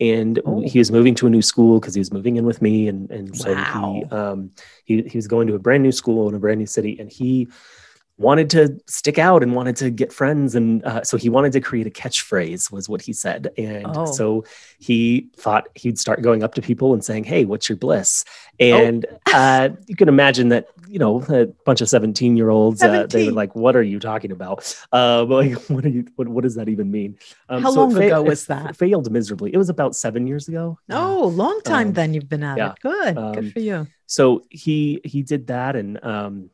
[0.00, 0.60] and oh.
[0.60, 3.10] he was moving to a new school because he was moving in with me, and
[3.10, 3.94] and so wow.
[3.94, 4.52] he um,
[4.84, 7.10] he he was going to a brand new school in a brand new city, and
[7.10, 7.48] he
[8.16, 11.60] wanted to stick out and wanted to get friends and uh, so he wanted to
[11.60, 13.50] create a catchphrase was what he said.
[13.58, 14.06] And oh.
[14.06, 14.44] so
[14.78, 18.24] he thought he'd start going up to people and saying hey what's your bliss?
[18.60, 18.64] Oh.
[18.64, 19.32] and oh.
[19.34, 23.26] uh, you can imagine that you know a bunch of 17 year olds uh, they
[23.26, 24.76] were like what are you talking about?
[24.92, 27.18] Uh, like what are you what, what does that even mean?
[27.48, 28.76] Um, how so long fa- ago was that?
[28.76, 29.52] failed miserably.
[29.52, 32.72] It was about seven years ago oh long time um, then you've been at yeah.
[32.72, 33.86] it good um, good for you.
[34.06, 36.50] so he he did that and um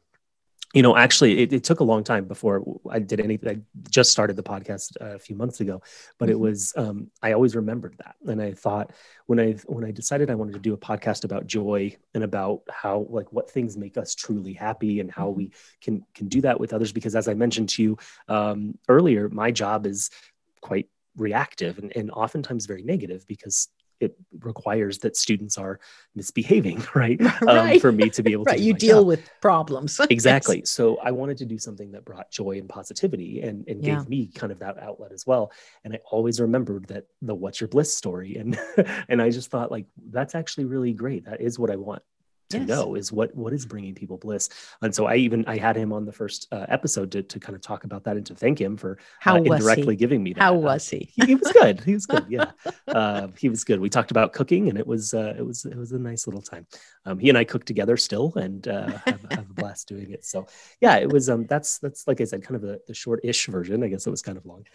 [0.72, 3.48] you know, actually, it, it, took a long time before I did anything.
[3.48, 5.82] I just started the podcast a few months ago,
[6.18, 6.32] but mm-hmm.
[6.32, 8.92] it was um, I always remembered that, and I thought
[9.26, 12.62] when I when I decided I wanted to do a podcast about joy and about
[12.70, 15.38] how like what things make us truly happy and how mm-hmm.
[15.38, 16.92] we can can do that with others.
[16.92, 20.10] Because as I mentioned to you um, earlier, my job is
[20.60, 23.68] quite reactive and, and oftentimes very negative because
[24.00, 25.78] it requires that students are
[26.14, 27.20] misbehaving, right?
[27.42, 27.74] right.
[27.74, 28.60] Um, for me to be able to right.
[28.60, 29.06] you deal job.
[29.06, 30.00] with problems.
[30.10, 30.58] exactly.
[30.60, 30.70] yes.
[30.70, 33.96] So I wanted to do something that brought joy and positivity and, and yeah.
[33.96, 35.52] gave me kind of that outlet as well.
[35.84, 38.36] And I always remembered that the what's your bliss story.
[38.36, 38.58] And
[39.08, 41.26] and I just thought like that's actually really great.
[41.26, 42.02] That is what I want
[42.50, 42.68] to yes.
[42.68, 44.48] know is what what is bringing people bliss.
[44.82, 47.56] And so i even i had him on the first uh, episode to, to kind
[47.56, 50.42] of talk about that and to thank him for how uh, indirectly giving me that
[50.42, 51.10] how was he?
[51.14, 51.26] he?
[51.26, 51.80] he was good.
[51.80, 52.50] He was good yeah.
[52.86, 53.80] Uh, he was good.
[53.80, 56.42] We talked about cooking and it was uh, it was it was a nice little
[56.42, 56.66] time.
[57.06, 60.24] Um, he and i cook together still and uh, have, have, a blast doing it.
[60.24, 60.46] So
[60.80, 63.82] yeah it was um that's that's like i said kind of a, the short-ish version.
[63.82, 64.66] I guess it was kind of long.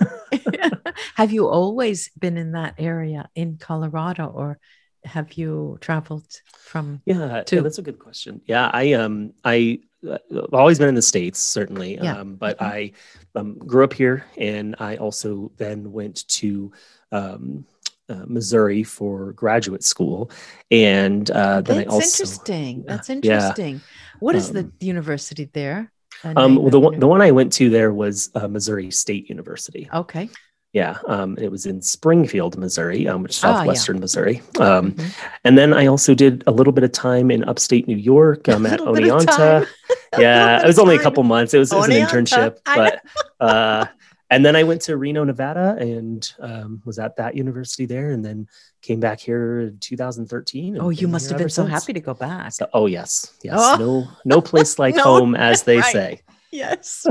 [1.14, 4.58] Have you always been in that area in colorado or
[5.04, 7.56] have you traveled from yeah, to?
[7.56, 11.02] yeah that's a good question yeah i um i uh, I've always been in the
[11.02, 12.18] states certainly yeah.
[12.18, 12.72] um, but mm-hmm.
[12.72, 12.92] i
[13.34, 16.72] um, grew up here and i also then went to
[17.10, 17.66] um,
[18.08, 20.30] uh, missouri for graduate school
[20.70, 23.80] and uh, then that's i also interesting that's interesting yeah.
[24.20, 25.90] what is the um, university there
[26.24, 29.88] um, well, the one, the one I went to there was uh, Missouri State University.
[29.92, 30.28] Okay.
[30.72, 34.00] Yeah, um, it was in Springfield, Missouri, um, which is southwestern ah, yeah.
[34.00, 34.42] Missouri.
[34.58, 35.08] Um, mm-hmm.
[35.44, 38.64] And then I also did a little bit of time in upstate New York um,
[38.64, 39.66] at Oneonta.
[40.18, 41.52] yeah, it was only a couple months.
[41.52, 43.02] It was, it was an internship, but
[43.40, 43.86] uh,
[44.30, 48.24] and then I went to Reno, Nevada, and um, was at that university there, and
[48.24, 48.48] then
[48.80, 50.78] came back here in 2013.
[50.80, 52.52] Oh, you must have been so happy to go back.
[52.52, 53.58] So, oh yes, yes.
[53.58, 53.76] Oh.
[53.78, 55.92] No, no place like no, home, as they right.
[55.92, 56.22] say.
[56.52, 57.06] Yes.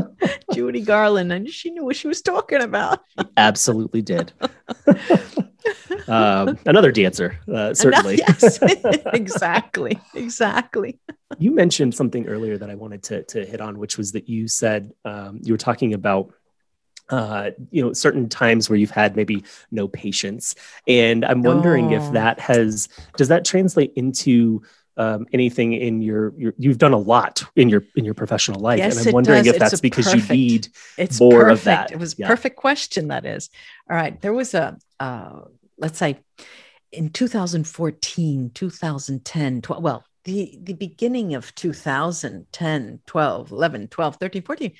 [0.54, 1.34] Judy Garland.
[1.34, 2.99] And she knew what she was talking about.
[3.36, 4.32] Absolutely did.
[6.08, 8.17] um, another dancer, uh, certainly.
[8.17, 8.60] yes,
[9.13, 9.99] exactly.
[10.13, 10.99] Exactly.
[11.39, 14.47] you mentioned something earlier that I wanted to, to hit on, which was that you
[14.47, 16.34] said um, you were talking about
[17.10, 20.56] uh, you know certain times where you've had maybe no patience
[20.88, 21.97] and i'm wondering oh.
[21.97, 24.62] if that has does that translate into
[25.01, 28.77] um, anything in your, your you've done a lot in your in your professional life
[28.77, 29.53] yes, and i'm wondering does.
[29.53, 31.51] if that's because perfect, you need it's more perfect.
[31.51, 32.27] of that it was yeah.
[32.27, 33.49] perfect question that is
[33.89, 35.41] all right there was a uh,
[35.79, 36.19] let's say
[36.91, 44.71] in 2014 2010 12, well the the beginning of 2010 12 11 12 13 14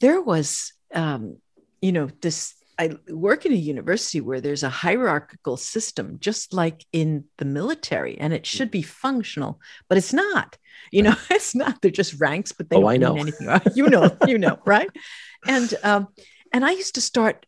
[0.00, 1.36] there was um
[1.80, 6.84] you know this I work in a university where there's a hierarchical system, just like
[6.92, 10.56] in the military, and it should be functional, but it's not.
[10.90, 11.80] You know, it's not.
[11.80, 13.14] They're just ranks, but they oh, don't I know.
[13.14, 13.72] mean anything.
[13.74, 14.90] You know, you know, right?
[15.46, 16.08] And um,
[16.52, 17.46] and I used to start,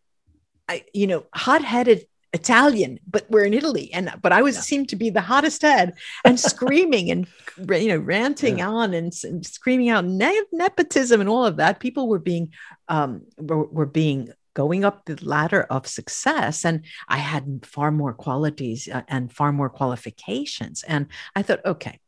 [0.69, 3.91] I you know, hot-headed Italian, but we're in Italy.
[3.93, 4.61] And but I was yeah.
[4.61, 7.27] seemed to be the hottest head and screaming and
[7.83, 8.69] you know ranting yeah.
[8.69, 11.81] on and, and, screaming out ne- nepotism and all of that.
[11.81, 12.53] People were being
[12.89, 16.77] um, were, were being going up the ladder of success and
[17.09, 20.83] i had far more qualities uh, and far more qualifications.
[20.89, 22.01] And i thought okay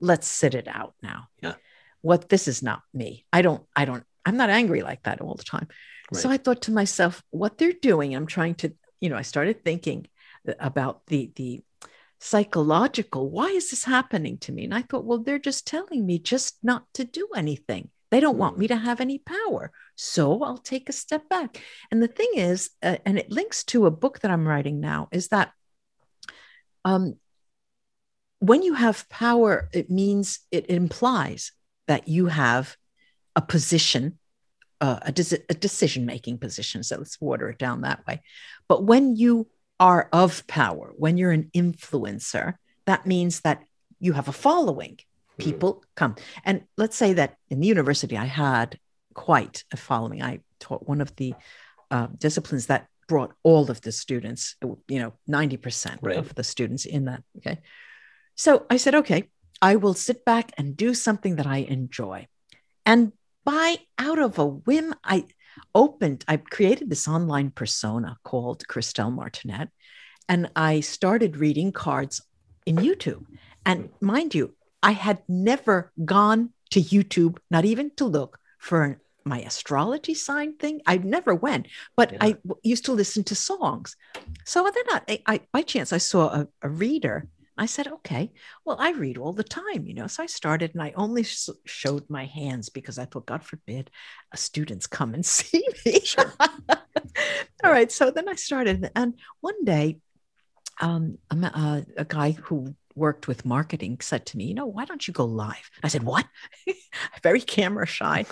[0.00, 1.28] let's sit it out now.
[1.42, 1.54] Yeah.
[2.02, 3.24] What this is not me.
[3.32, 5.68] I don't i don't i'm not angry like that all the time.
[6.10, 6.22] Right.
[6.22, 9.62] so i thought to myself what they're doing i'm trying to you know i started
[9.62, 10.06] thinking
[10.70, 11.60] about the the
[12.18, 14.64] psychological why is this happening to me?
[14.64, 18.38] And i thought well they're just telling me just not to do anything they don't
[18.38, 18.70] want me mm.
[18.70, 19.70] to have any power.
[19.94, 21.62] So I'll take a step back.
[21.90, 25.08] And the thing is, uh, and it links to a book that I'm writing now,
[25.12, 25.52] is that
[26.84, 27.16] um,
[28.38, 31.52] when you have power, it means it implies
[31.86, 32.76] that you have
[33.34, 34.18] a position,
[34.80, 36.82] uh, a, de- a decision making position.
[36.82, 38.22] So let's water it down that way.
[38.68, 39.48] But when you
[39.80, 42.54] are of power, when you're an influencer,
[42.86, 43.62] that means that
[44.00, 44.98] you have a following
[45.38, 46.16] people come.
[46.44, 48.78] And let's say that in the university, I had
[49.14, 50.22] quite a following.
[50.22, 51.34] I taught one of the
[51.90, 54.56] uh, disciplines that brought all of the students,
[54.88, 56.16] you know, 90% right.
[56.16, 57.22] of the students in that.
[57.38, 57.58] Okay.
[58.36, 59.30] So I said, okay,
[59.62, 62.26] I will sit back and do something that I enjoy.
[62.84, 63.12] And
[63.44, 65.24] by out of a whim, I
[65.74, 69.70] opened, I created this online persona called Christelle Martinet.
[70.28, 72.20] And I started reading cards
[72.66, 73.24] in YouTube.
[73.64, 79.40] And mind you, I had never gone to YouTube, not even to look for my
[79.40, 80.80] astrology sign thing.
[80.86, 82.18] I never went, but yeah.
[82.20, 83.96] I used to listen to songs.
[84.44, 87.28] So then I, I by chance, I saw a, a, reader.
[87.58, 88.32] I said, okay,
[88.64, 90.06] well, I read all the time, you know.
[90.06, 93.90] So I started and I only sh- showed my hands because I thought, God forbid,
[94.36, 96.00] students come and see me.
[96.00, 96.32] Sure.
[96.70, 97.90] all right.
[97.90, 98.90] So then I started.
[98.94, 99.98] And one day,
[100.80, 104.84] um, a, uh, a guy who worked with marketing said to me, you know, why
[104.84, 105.70] don't you go live?
[105.82, 106.26] I said, what?
[107.22, 108.26] Very camera shy.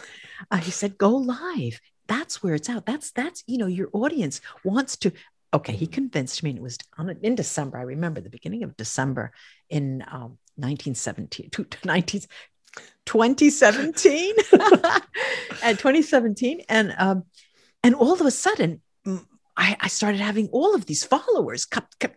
[0.50, 1.80] Uh, he said, go live.
[2.08, 2.86] That's where it's out.
[2.86, 5.12] That's, that's, you know, your audience wants to.
[5.54, 5.72] Okay.
[5.72, 6.50] He convinced me.
[6.50, 7.78] And it was on, in December.
[7.78, 9.32] I remember the beginning of December
[9.70, 11.50] in um, 1917,
[11.84, 12.20] 19,
[13.06, 14.34] 2017
[15.62, 16.62] and 2017.
[16.68, 17.24] And, um,
[17.82, 18.80] and all of a sudden,
[19.56, 21.66] I, I, started having all of these followers,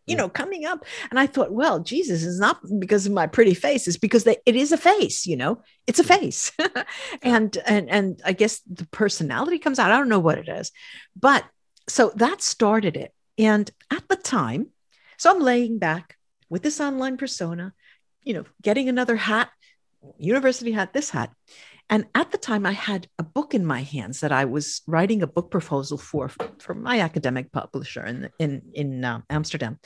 [0.06, 3.54] you know, coming up, and I thought, well, Jesus is not because of my pretty
[3.54, 6.52] face; it's because they, it is a face, you know, it's a face,
[7.22, 9.92] and and and I guess the personality comes out.
[9.92, 10.72] I don't know what it is,
[11.16, 11.46] but
[11.88, 13.14] so that started it.
[13.38, 14.68] And at the time,
[15.18, 16.18] so I'm laying back
[16.50, 17.74] with this online persona,
[18.24, 19.50] you know, getting another hat,
[20.18, 21.32] university hat, this hat,
[21.90, 25.24] and at the time, I had a book in my hands that I was writing
[25.24, 29.80] a book proposal for for my academic publisher in in in uh, Amsterdam,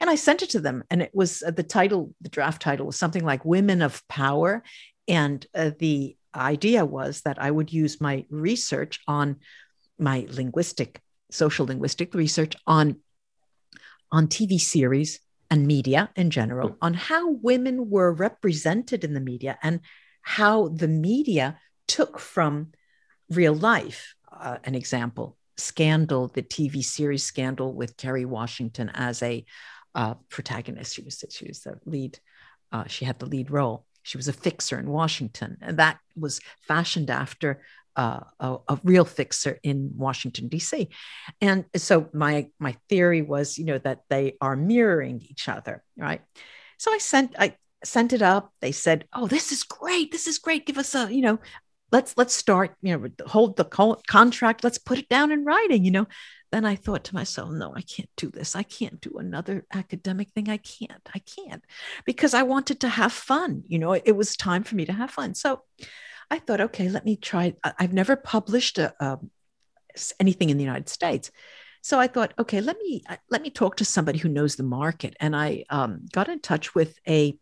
[0.00, 0.82] and I sent it to them.
[0.90, 4.64] And it was uh, the title, the draft title was something like "Women of Power,"
[5.06, 9.36] and uh, the idea was that I would use my research on
[9.96, 12.96] my linguistic, social linguistic research on
[14.10, 19.56] on TV series and media in general on how women were represented in the media
[19.62, 19.80] and
[20.24, 22.72] how the media took from
[23.30, 24.14] real life.
[24.32, 29.44] Uh, an example Scandal, the TV series Scandal with Kerry Washington as a
[29.94, 30.94] uh, protagonist.
[30.94, 32.18] She was, she was the lead,
[32.72, 33.86] uh, she had the lead role.
[34.02, 37.62] She was a fixer in Washington, and that was fashioned after
[37.96, 40.88] uh, a, a, real fixer in Washington D.C.
[41.40, 46.20] And so my my theory was, you know, that they are mirroring each other, right?
[46.76, 48.52] So I sent I sent it up.
[48.60, 50.12] They said, "Oh, this is great.
[50.12, 50.66] This is great.
[50.66, 51.38] Give us a, you know,
[51.92, 54.64] let's let's start, you know, hold the co- contract.
[54.64, 56.06] Let's put it down in writing, you know."
[56.52, 58.54] Then I thought to myself, "No, I can't do this.
[58.54, 60.48] I can't do another academic thing.
[60.48, 61.08] I can't.
[61.14, 61.64] I can't."
[62.04, 63.92] Because I wanted to have fun, you know.
[63.92, 65.34] It was time for me to have fun.
[65.34, 65.62] So
[66.30, 69.18] I thought, "Okay, let me try I've never published a, a
[70.20, 71.30] anything in the United States."
[71.84, 75.14] So I thought, okay, let me let me talk to somebody who knows the market,
[75.20, 77.38] and I um, got in touch with a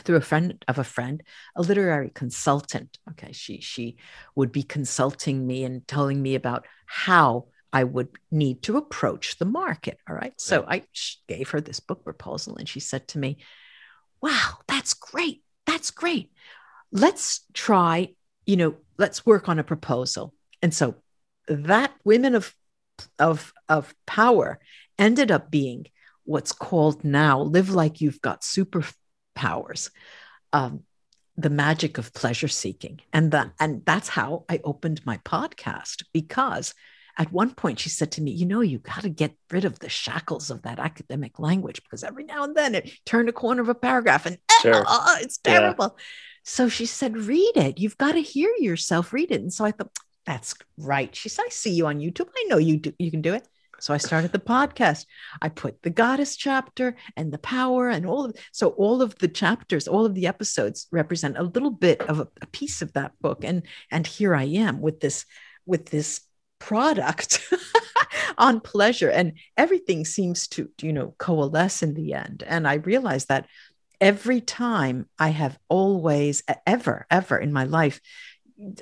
[0.00, 1.22] through a friend of a friend,
[1.56, 2.98] a literary consultant.
[3.10, 3.96] Okay, she she
[4.34, 9.44] would be consulting me and telling me about how I would need to approach the
[9.44, 9.98] market.
[10.08, 10.34] All right.
[10.38, 10.64] So.
[10.66, 10.82] I
[11.26, 13.38] gave her this book proposal and she said to me,
[14.20, 15.42] Wow, that's great.
[15.66, 16.30] That's great.
[16.92, 18.14] Let's try,
[18.46, 20.34] you know, let's work on a proposal.
[20.62, 20.96] And so
[21.48, 22.54] that women of
[23.18, 24.60] of of power
[24.98, 25.86] ended up being
[26.24, 28.84] what's called now live like you've got super
[29.34, 29.90] powers.
[30.52, 30.82] Um,
[31.36, 33.64] the magic of pleasure seeking and that mm-hmm.
[33.64, 36.74] and that's how i opened my podcast because
[37.16, 39.78] at one point she said to me, You know, you got to get rid of
[39.78, 43.62] the shackles of that academic language because every now and then it turned a corner
[43.62, 44.84] of a paragraph and eh, sure.
[44.86, 45.94] oh, it's terrible.
[45.96, 46.04] Yeah.
[46.44, 47.78] So she said, Read it.
[47.78, 49.40] You've got to hear yourself read it.
[49.40, 51.14] And so I thought, That's right.
[51.14, 52.28] She said, I see you on YouTube.
[52.36, 53.46] I know you do, you can do it.
[53.80, 55.06] So I started the podcast.
[55.42, 59.28] I put the goddess chapter and the power and all of so all of the
[59.28, 63.12] chapters, all of the episodes represent a little bit of a, a piece of that
[63.20, 63.44] book.
[63.44, 65.26] And and here I am with this
[65.66, 66.20] with this
[66.58, 67.46] product
[68.38, 73.28] on pleasure and everything seems to you know coalesce in the end and i realized
[73.28, 73.46] that
[74.00, 78.00] every time i have always ever ever in my life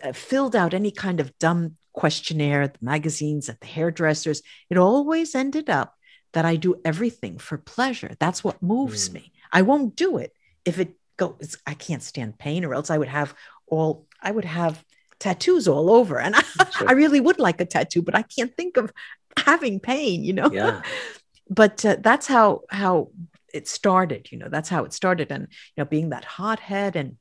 [0.03, 5.34] uh, filled out any kind of dumb questionnaire the magazines at the hairdressers it always
[5.34, 5.95] ended up
[6.32, 9.14] that i do everything for pleasure that's what moves mm.
[9.14, 10.32] me i won't do it
[10.64, 13.34] if it goes i can't stand pain or else i would have
[13.66, 14.82] all i would have
[15.22, 16.18] tattoos all over.
[16.18, 16.88] And I, sure.
[16.88, 18.93] I, really would like a tattoo, but I can't think of
[19.36, 20.51] having pain, you know?
[20.53, 20.82] Yeah.
[21.49, 23.11] but uh, that's how, how
[23.55, 25.30] it started, you know, that's how it started.
[25.30, 27.16] And, you know, being that hothead and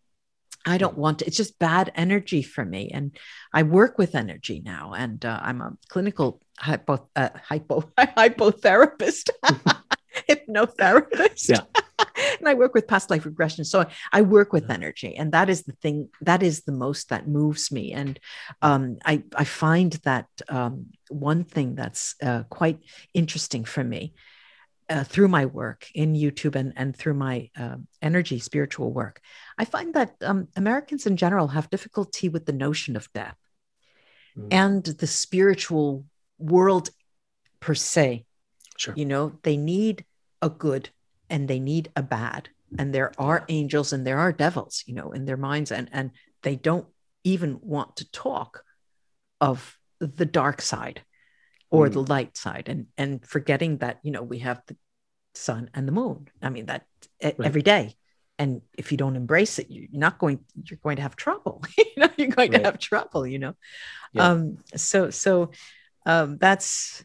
[0.65, 2.91] I don't want to, it's just bad energy for me.
[2.93, 3.17] And
[3.53, 9.29] I work with energy now and uh, I'm a clinical hypo, uh, hypo, hypotherapist,
[10.29, 11.49] hypnotherapist.
[11.49, 11.81] Yeah.
[12.39, 13.65] and I work with past life regression.
[13.65, 17.27] So I work with energy, and that is the thing that is the most that
[17.27, 17.91] moves me.
[17.93, 18.19] And
[18.61, 22.79] um, I I find that um, one thing that's uh, quite
[23.13, 24.13] interesting for me.
[24.91, 29.21] Uh, through my work in YouTube and, and through my uh, energy spiritual work,
[29.57, 33.37] I find that um, Americans in general have difficulty with the notion of death
[34.37, 34.47] mm.
[34.51, 36.05] and the spiritual
[36.37, 36.89] world
[37.61, 38.25] per se.
[38.77, 38.93] Sure.
[38.97, 40.03] You know, they need
[40.41, 40.89] a good
[41.29, 45.11] and they need a bad and there are angels and there are devils you know
[45.11, 46.11] in their minds and and
[46.43, 46.87] they don't
[47.23, 48.63] even want to talk
[49.39, 51.01] of the dark side
[51.69, 51.93] or mm.
[51.93, 54.75] the light side and and forgetting that you know we have the
[55.33, 56.85] sun and the moon i mean that
[57.23, 57.35] right.
[57.43, 57.95] every day
[58.39, 61.85] and if you don't embrace it you're not going you're going to have trouble you
[61.97, 62.59] know you're going right.
[62.59, 63.55] to have trouble you know
[64.13, 64.27] yeah.
[64.27, 65.51] um so so
[66.05, 67.03] um that's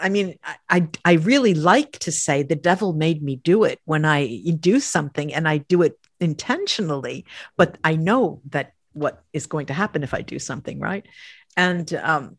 [0.00, 4.04] I mean, I, I really like to say the devil made me do it when
[4.04, 7.24] I do something and I do it intentionally,
[7.56, 11.06] but I know that what is going to happen if I do something, right?
[11.56, 12.36] And um,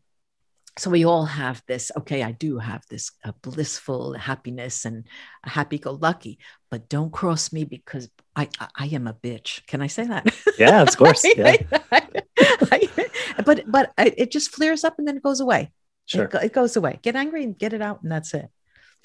[0.78, 5.06] so we all have this, okay, I do have this uh, blissful happiness and
[5.44, 6.38] happy go lucky,
[6.70, 9.66] but don't cross me because I, I, I am a bitch.
[9.66, 10.26] Can I say that?
[10.58, 11.24] Yeah, of course.
[11.36, 11.56] Yeah.
[13.44, 15.72] but but it just flares up and then it goes away.
[16.06, 16.24] Sure.
[16.24, 16.98] It, it, goes away.
[17.02, 18.48] Get angry and get it out, and that's it.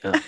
[0.03, 0.19] Yeah.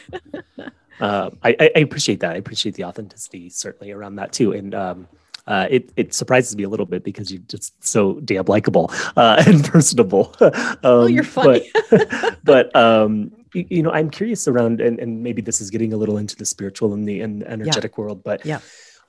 [0.99, 2.33] uh, I, I, appreciate that.
[2.33, 4.53] I appreciate the authenticity certainly around that too.
[4.53, 5.07] And um,
[5.47, 9.41] uh, it it surprises me a little bit because you're just so damn likable uh,
[9.47, 10.35] and personable.
[10.41, 11.69] um, oh, you're funny.
[11.89, 15.93] but, but um, you, you, know, I'm curious around, and, and maybe this is getting
[15.93, 18.01] a little into the spiritual and the and energetic yeah.
[18.01, 18.59] world, but yeah.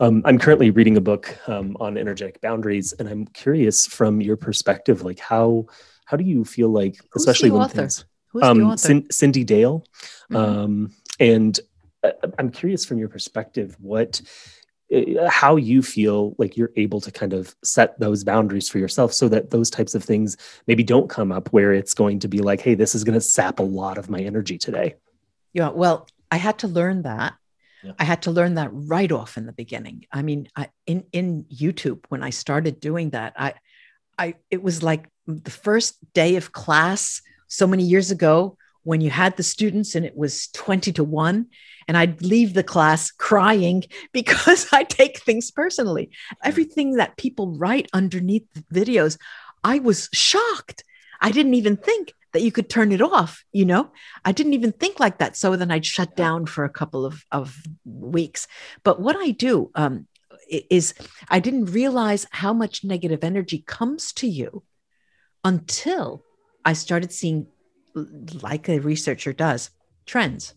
[0.01, 4.37] Um, I'm currently reading a book um, on energetic boundaries, and I'm curious from your
[4.37, 5.67] perspective, like how
[6.05, 7.79] how do you feel like, Who's especially when author?
[7.79, 8.95] things, Who's um, the author?
[9.11, 9.85] Cyndi Dale,
[10.31, 10.37] mm-hmm.
[10.37, 11.59] um, and
[12.05, 14.23] uh, I'm curious from your perspective what
[14.95, 19.13] Uh, how you feel like you're able to kind of set those boundaries for yourself
[19.13, 22.39] so that those types of things maybe don't come up where it's going to be
[22.39, 24.95] like hey this is going to sap a lot of my energy today.
[25.53, 27.35] Yeah well i had to learn that.
[27.85, 27.93] Yeah.
[27.99, 30.07] i had to learn that right off in the beginning.
[30.11, 33.53] I mean I, in in youtube when i started doing that i
[34.19, 38.57] i it was like the first day of class so many years ago
[38.89, 41.47] when you had the students and it was 20 to 1
[41.87, 43.85] and I'd leave the class crying
[44.15, 46.09] because I take things personally.
[46.43, 49.19] Everything that people write underneath the videos,
[49.63, 50.85] I was shocked.
[51.21, 53.91] I didn't even think that you could turn it off, you know?
[54.25, 55.37] I didn't even think like that.
[55.37, 58.47] So then I'd shut down for a couple of, of weeks.
[58.85, 60.07] But what I do um,
[60.49, 60.95] is
[61.29, 64.63] I didn't realize how much negative energy comes to you
[65.45, 66.25] until
[66.65, 67.49] I started seeing,
[67.95, 69.71] like a researcher does,
[70.07, 70.55] trends.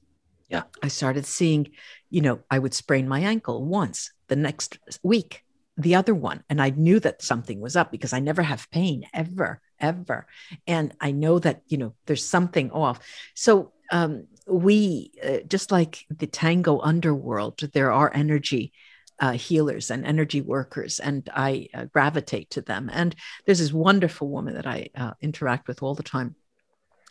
[0.49, 0.63] Yeah.
[0.83, 1.71] I started seeing,
[2.09, 5.43] you know, I would sprain my ankle once, the next week,
[5.77, 6.43] the other one.
[6.49, 10.27] And I knew that something was up because I never have pain ever, ever.
[10.67, 12.99] And I know that, you know, there's something off.
[13.35, 18.73] So, um, we, uh, just like the tango underworld, there are energy
[19.21, 22.89] uh, healers and energy workers, and I uh, gravitate to them.
[22.91, 23.15] And
[23.45, 26.35] there's this wonderful woman that I uh, interact with all the time,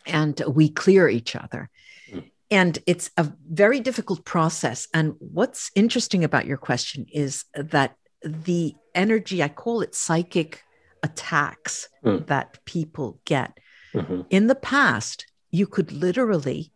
[0.05, 1.69] and we clear each other.
[2.11, 2.31] Mm.
[2.49, 4.87] And it's a very difficult process.
[4.93, 10.63] And what's interesting about your question is that the energy, I call it psychic
[11.03, 12.25] attacks mm.
[12.27, 13.57] that people get,
[13.93, 14.21] Mm-hmm.
[14.29, 16.71] In the past, you could literally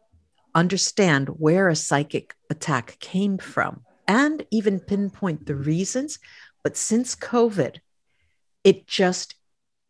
[0.53, 6.19] understand where a psychic attack came from and even pinpoint the reasons.
[6.63, 7.80] But since COVID,
[8.63, 9.36] it just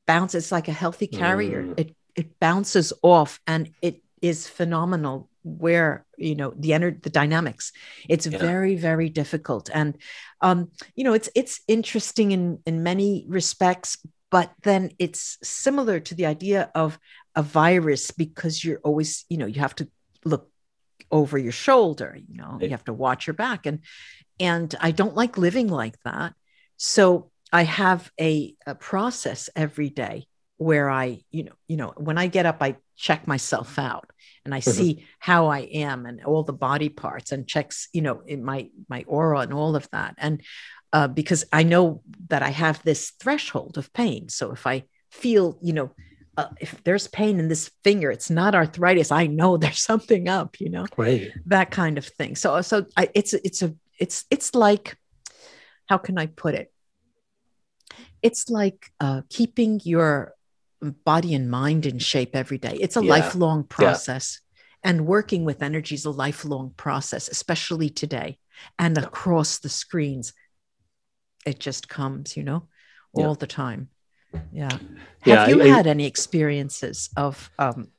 [0.06, 1.64] bounces like a healthy carrier.
[1.64, 1.80] Mm.
[1.80, 7.72] It it bounces off and it is phenomenal where you know the energy the dynamics.
[8.10, 8.40] It's yeah.
[8.40, 9.70] very very difficult.
[9.74, 9.98] And
[10.42, 13.98] um you know it's it's interesting in in many respects
[14.32, 17.00] but then it's similar to the idea of
[17.36, 19.88] a virus because you're always you know you have to
[20.24, 20.50] look
[21.12, 23.66] over your shoulder you know you have to watch your back.
[23.66, 23.80] And
[24.40, 26.34] and i don't like living like that.
[26.78, 30.28] So i have a, a process every day
[30.58, 34.10] where i you know you know when i get up i check myself out
[34.46, 34.72] and i mm-hmm.
[34.72, 38.70] see how i am and all the body parts and checks you know in my
[38.88, 40.42] my aura and all of that and
[40.94, 45.58] uh, because i know that i have this threshold of pain so if i feel
[45.62, 45.92] you know
[46.38, 49.12] uh, if there's pain in this finger, it's not arthritis.
[49.12, 51.32] I know there's something up, you know, right?
[51.46, 52.36] That kind of thing.
[52.36, 54.98] So, so I, it's it's a it's it's like,
[55.88, 56.72] how can I put it?
[58.22, 60.35] It's like uh, keeping your
[60.92, 62.78] body and mind in shape every day.
[62.80, 63.10] It's a yeah.
[63.10, 64.40] lifelong process,
[64.84, 64.92] yeah.
[64.92, 68.40] and working with energy is a lifelong process, especially today
[68.80, 70.34] and across the screens.
[71.46, 72.68] It just comes, you know,
[73.14, 73.36] all yeah.
[73.40, 73.90] the time.
[74.52, 74.78] Yeah.
[75.22, 77.90] Have you I, had any experiences of um,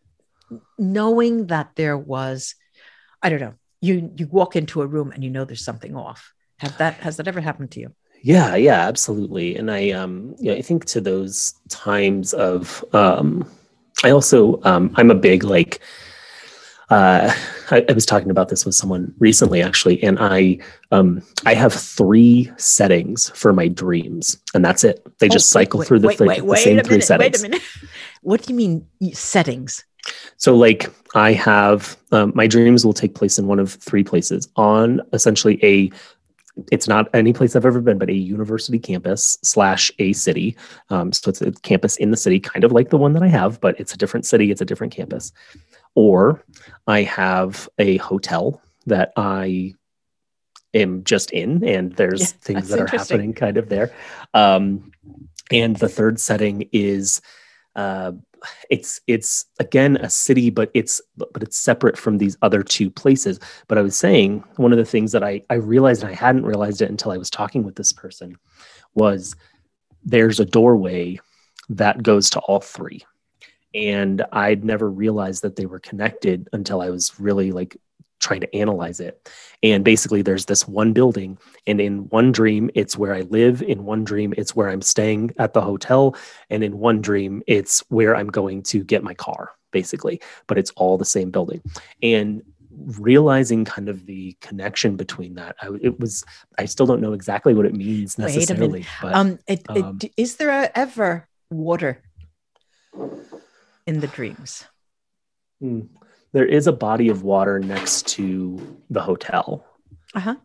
[0.79, 2.55] knowing that there was,
[3.23, 6.33] I don't know, you you walk into a room and you know there's something off.
[6.59, 7.95] Have that has that ever happened to you?
[8.27, 9.55] Yeah, yeah, absolutely.
[9.55, 13.49] And I um yeah, I think to those times of um
[14.03, 15.79] I also um I'm a big like
[16.91, 17.33] uh,
[17.71, 20.59] I, I, was talking about this with someone recently, actually, and I
[20.93, 25.05] um, I have three settings for my dreams, and that's it.
[25.19, 27.43] They just oh, cycle wait, through the, wait, wait, the same three settings.
[27.43, 27.63] Wait a minute.
[28.23, 29.85] What do you mean settings?
[30.37, 34.49] So, like, I have um, my dreams will take place in one of three places
[34.55, 35.91] on essentially a
[36.73, 40.57] it's not any place I've ever been, but a university campus slash a city.
[40.91, 43.29] Um, so it's a campus in the city, kind of like the one that I
[43.29, 45.33] have, but it's a different city, it's a different campus
[45.97, 46.45] or
[46.87, 49.75] I have a hotel that I
[50.73, 53.93] am just in, and there's yeah, things that are happening kind of there.
[54.33, 54.93] Um,
[55.51, 57.21] and the third setting is
[57.75, 58.13] uh,
[58.71, 63.41] it's it's again a city, but it's but it's separate from these other two places.
[63.69, 66.47] But I was saying one of the things that I I realized and I hadn't
[66.47, 68.37] realized it until I was talking with this person
[68.95, 69.37] was
[70.05, 71.19] there's a doorway
[71.69, 73.03] that goes to all three
[73.77, 77.77] and I'd never realized that they were connected until I was really like
[78.21, 79.29] trying to analyze it.
[79.63, 83.63] And basically, there's this one building, and in one dream, it's where I live.
[83.63, 86.17] In one dream, it's where I'm staying at the hotel.
[86.51, 90.21] And in one dream, it's where I'm going to get my car, basically.
[90.47, 91.63] But it's all the same building.
[92.03, 96.27] And realizing kind of the connection between that I, it was
[96.59, 100.37] i still don't know exactly what it means necessarily but um, it, um, it, is
[100.37, 102.03] there a, ever water
[103.87, 104.65] in the dreams?
[105.61, 105.83] Hmm.
[106.33, 109.65] There is a body of water next to the hotel.
[110.15, 110.37] Uh huh.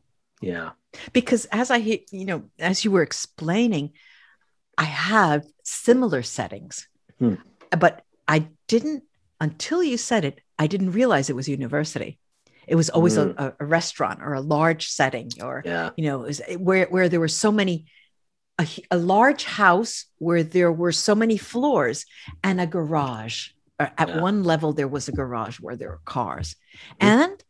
[0.41, 0.71] Yeah.
[1.13, 3.91] Because as I, you know, as you were explaining,
[4.77, 6.87] I have similar settings,
[7.19, 7.35] hmm.
[7.77, 9.03] but I didn't
[9.39, 10.41] until you said it.
[10.57, 12.19] I didn't realize it was university.
[12.67, 13.35] It was always mm.
[13.37, 15.89] a, a, restaurant or a large setting, or yeah.
[15.97, 17.85] you know, was, where where there were so many
[18.59, 22.05] a, a large house where there were so many floors
[22.43, 23.49] and a garage.
[23.97, 24.21] At yeah.
[24.21, 26.55] one level, there was a garage where there were cars.
[26.99, 27.43] And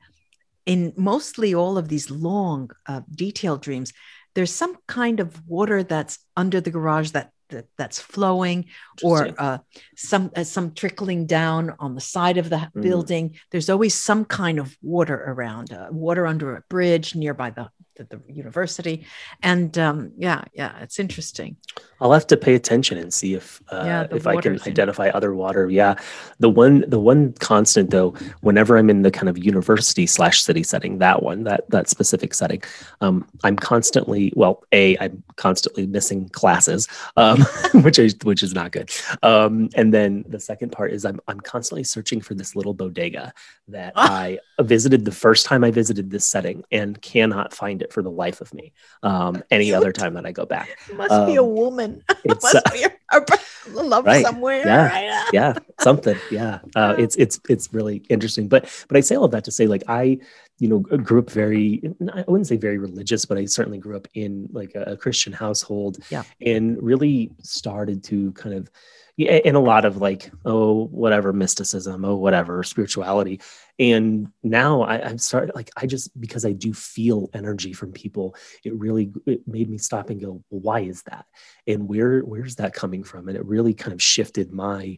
[0.65, 3.93] in mostly all of these long, uh, detailed dreams,
[4.35, 8.65] there's some kind of water that's under the garage that that, that's flowing
[9.03, 9.57] or uh,
[9.95, 12.81] some uh, some trickling down on the side of the mm.
[12.81, 17.69] building there's always some kind of water around uh, water under a bridge nearby the
[17.95, 19.05] the, the university.
[19.43, 21.57] And um, yeah yeah it's interesting.
[21.99, 25.33] I'll have to pay attention and see if uh, yeah, if i can identify other
[25.33, 25.69] water.
[25.69, 25.95] Yeah
[26.39, 30.63] the one the one constant though whenever i'm in the kind of university slash city
[30.63, 32.61] setting that one that that specific setting
[33.01, 36.87] um, i'm constantly well a i'm constantly missing classes
[37.17, 37.41] um,
[37.83, 38.91] which is which is not good.
[39.23, 43.33] Um, and then the second part is i'm i'm constantly searching for this little bodega
[43.67, 48.01] that i visited the first time i visited this setting and cannot find it for
[48.01, 48.73] the life of me.
[49.03, 52.03] Um, any other time that I go back, must um, be a um, woman.
[52.23, 53.25] It's, must uh, be a,
[53.81, 54.23] love right.
[54.23, 54.65] somewhere.
[54.65, 55.29] Yeah, right?
[55.33, 56.17] yeah, something.
[56.29, 58.47] Yeah, uh, it's it's it's really interesting.
[58.47, 60.19] But but I say all of that to say, like I,
[60.61, 61.81] you know, grew up very,
[62.13, 65.33] I wouldn't say very religious, but I certainly grew up in like a, a Christian
[65.33, 66.21] household Yeah.
[66.39, 68.69] and really started to kind of,
[69.17, 73.41] in a lot of like, oh, whatever mysticism, oh, whatever spirituality.
[73.77, 78.35] And now I, I've started like, I just, because I do feel energy from people,
[78.63, 81.25] it really, it made me stop and go, well, why is that?
[81.67, 83.27] And where, where's that coming from?
[83.27, 84.97] And it really kind of shifted my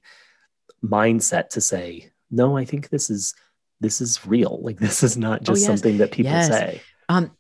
[0.84, 3.34] mindset to say, no, I think this is,
[3.80, 4.59] this is real.
[4.61, 5.68] Like this is not just yes.
[5.68, 6.47] something that people Yes.
[6.47, 6.82] say.
[7.09, 7.32] Um,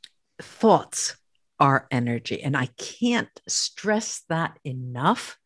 [0.41, 1.15] thoughts
[1.59, 2.41] are energy.
[2.41, 5.37] And I can't stress that enough.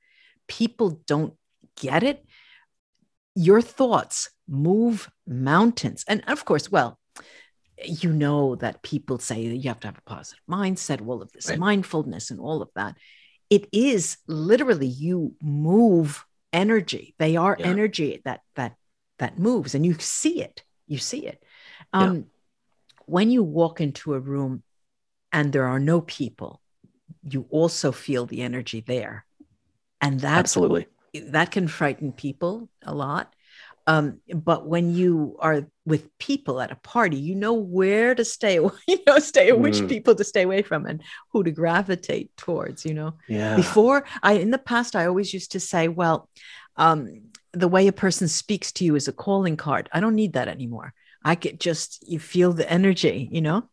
[0.48, 1.34] People don't
[1.80, 2.26] get it.
[3.36, 6.04] Your thoughts move mountains.
[6.08, 6.98] And of course, well,
[7.86, 11.32] you know that people say that you have to have a positive mindset, all of
[11.32, 11.60] this Right.
[11.60, 12.98] mindfulness and all of that.
[13.50, 17.14] It is literally you move energy.
[17.20, 17.68] They are Yeah.
[17.68, 18.76] energy that that
[19.20, 20.64] that moves and you see it.
[20.88, 21.43] You see it.
[21.93, 22.12] Yeah.
[22.12, 22.26] Um,
[23.06, 24.64] when you walk into a room
[25.32, 26.62] and there are no people,
[27.24, 29.26] you also feel the energy there.
[30.02, 30.88] And that Absolutely.
[31.14, 33.34] that can frighten people a lot.
[33.88, 38.56] Um, but when you are with people at a party, you know where to stay
[38.88, 39.89] you know, stay which Mm.
[39.89, 43.14] people to stay away from and who to gravitate towards, you know.
[43.28, 43.56] Yeah.
[43.56, 46.30] Before I in the past, I always used to say, well,
[46.76, 47.08] um,
[47.54, 49.89] the way a person speaks to you is a calling card.
[49.93, 50.93] I don't need that anymore.
[51.24, 53.70] I could just you feel the energy, you know.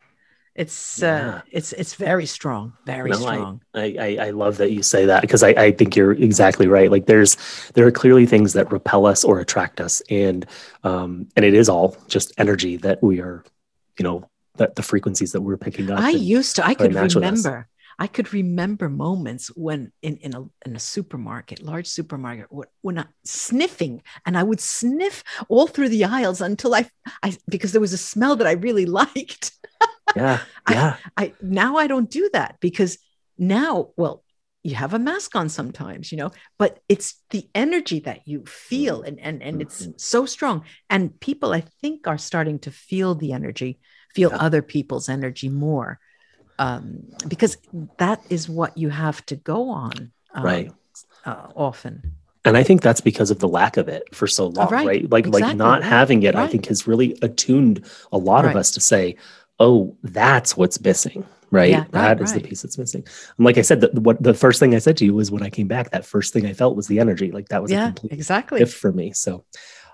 [0.55, 1.37] It's Yeah.
[1.37, 3.63] uh it's it's very strong, very No, strong.
[3.75, 6.91] I, I, I love that you say that because I, I think you're exactly right.
[6.91, 7.37] Like there's
[7.75, 10.47] there are clearly things that repel us or attract us, and
[10.85, 13.45] um and it is all just energy that we are,
[13.99, 15.99] you know, that the frequencies that we're picking up.
[15.99, 17.45] I used to, I could match with us.
[17.45, 22.47] remember, I could remember moments when in, in a in a supermarket, large supermarket,
[22.83, 26.89] when I sniffing and I would sniff all through the aisles until I
[27.25, 29.51] I because there was a smell that I really liked.
[30.17, 32.99] Yeah, I- yeah, I now I don't do that because
[33.39, 34.23] now, well,
[34.63, 39.03] you have a mask on sometimes, you know, but it's the energy that you feel
[39.03, 40.01] and and and it's Mhm.
[40.01, 40.65] so strong.
[40.89, 43.79] And people I think are starting to feel the energy,
[44.15, 44.39] feel Yeah.
[44.39, 45.99] other people's energy more.
[46.59, 47.57] Um, because
[47.99, 50.73] that is what you have to go on um, right.
[51.27, 52.15] uh, often.
[52.45, 54.87] And I think that's because of the lack of it for so long, right.
[54.87, 55.11] right?
[55.11, 58.51] Like like not having it, I think has really attuned a lot Right.
[58.53, 59.17] of us to say,
[59.61, 63.05] "Oh, that's what's missing." Right, Yeah, That right, is the piece that's missing.
[63.39, 65.45] And like I said, the, what the first thing I said to you was when
[65.45, 67.31] I came back, that first thing I felt was the energy.
[67.31, 68.59] Like that was a complete exactly.
[68.59, 69.13] gift for me.
[69.13, 69.45] So,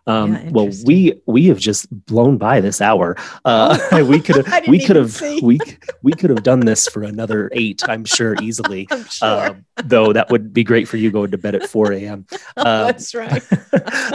[0.06, 3.14] um, Yeah, well, we we have just blown by this hour.
[3.44, 5.58] Uh, Oh, we could have we could have we
[6.02, 8.86] we could have done this for another eight, I'm sure, easily.
[8.90, 9.46] I'm sure.
[9.50, 12.24] Um, though that would be great for you going to bed at 4 a.m.
[12.56, 13.42] um, That's right.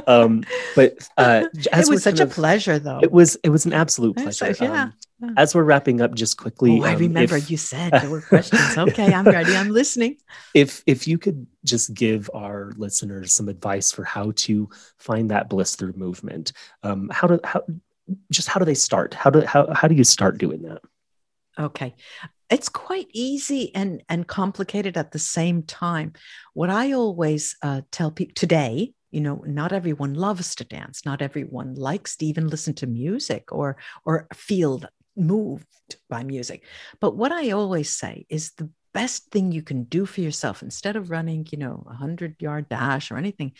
[0.07, 0.43] um,
[0.75, 3.01] but uh, it was such a of- pleasure, though.
[3.03, 4.55] It was it was an absolute pleasure.
[4.59, 4.83] yeah.
[4.83, 4.93] Um,
[5.37, 8.21] as we're wrapping up, just quickly, Oh, I um, remember if- you said there were
[8.33, 8.77] questions.
[8.77, 9.55] Okay, I'm ready.
[9.55, 10.17] I'm listening.
[10.53, 15.49] if if you could just give our listeners some advice for how to find that
[15.49, 16.51] bliss through movement
[16.83, 17.61] um how do how
[18.31, 20.81] just how do they start how do how, how do you start doing that
[21.57, 21.95] Okay.
[22.49, 26.11] It's quite easy and, and complicated at the same time.
[26.53, 31.05] What I always uh, tell people today, you know, not everyone loves to dance.
[31.05, 34.83] Not everyone likes to even listen to music or or feel
[35.15, 35.65] moved
[36.09, 36.63] by music.
[36.99, 40.95] But what I always say is the best thing you can do for yourself instead
[40.95, 43.53] of running, you know, a hundred yard dash or anything,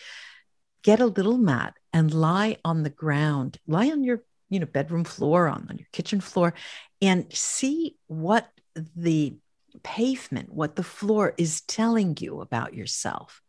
[0.83, 5.03] get a little mat and lie on the ground, lie on your, you know, bedroom
[5.03, 6.53] floor, on, on your kitchen floor,
[7.01, 8.49] and see what
[8.95, 9.35] the
[9.83, 13.41] pavement, what the floor is telling you about yourself.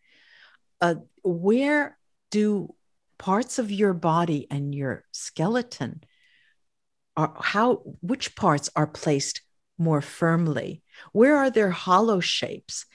[0.80, 1.96] Uh, where
[2.30, 2.74] do
[3.18, 6.02] parts of your body and your skeleton
[7.16, 9.42] are how which parts are placed
[9.78, 10.82] more firmly?
[11.12, 12.86] Where are there hollow shapes?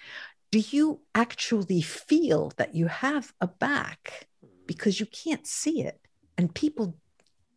[0.51, 4.28] Do you actually feel that you have a back?
[4.65, 5.99] Because you can't see it
[6.38, 6.97] and people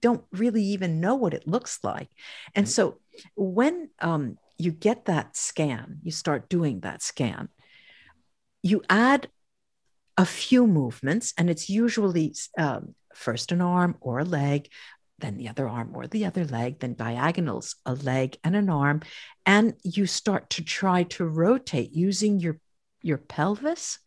[0.01, 2.09] don't really even know what it looks like.
[2.55, 2.99] And so
[3.37, 7.49] when um, you get that scan you start doing that scan
[8.63, 9.29] you add
[10.17, 14.69] a few movements and it's usually um, first an arm or a leg
[15.19, 19.03] then the other arm or the other leg, then diagonals, a leg and an arm.
[19.47, 22.59] And you start to try to rotate using your,
[23.03, 23.99] your pelvis,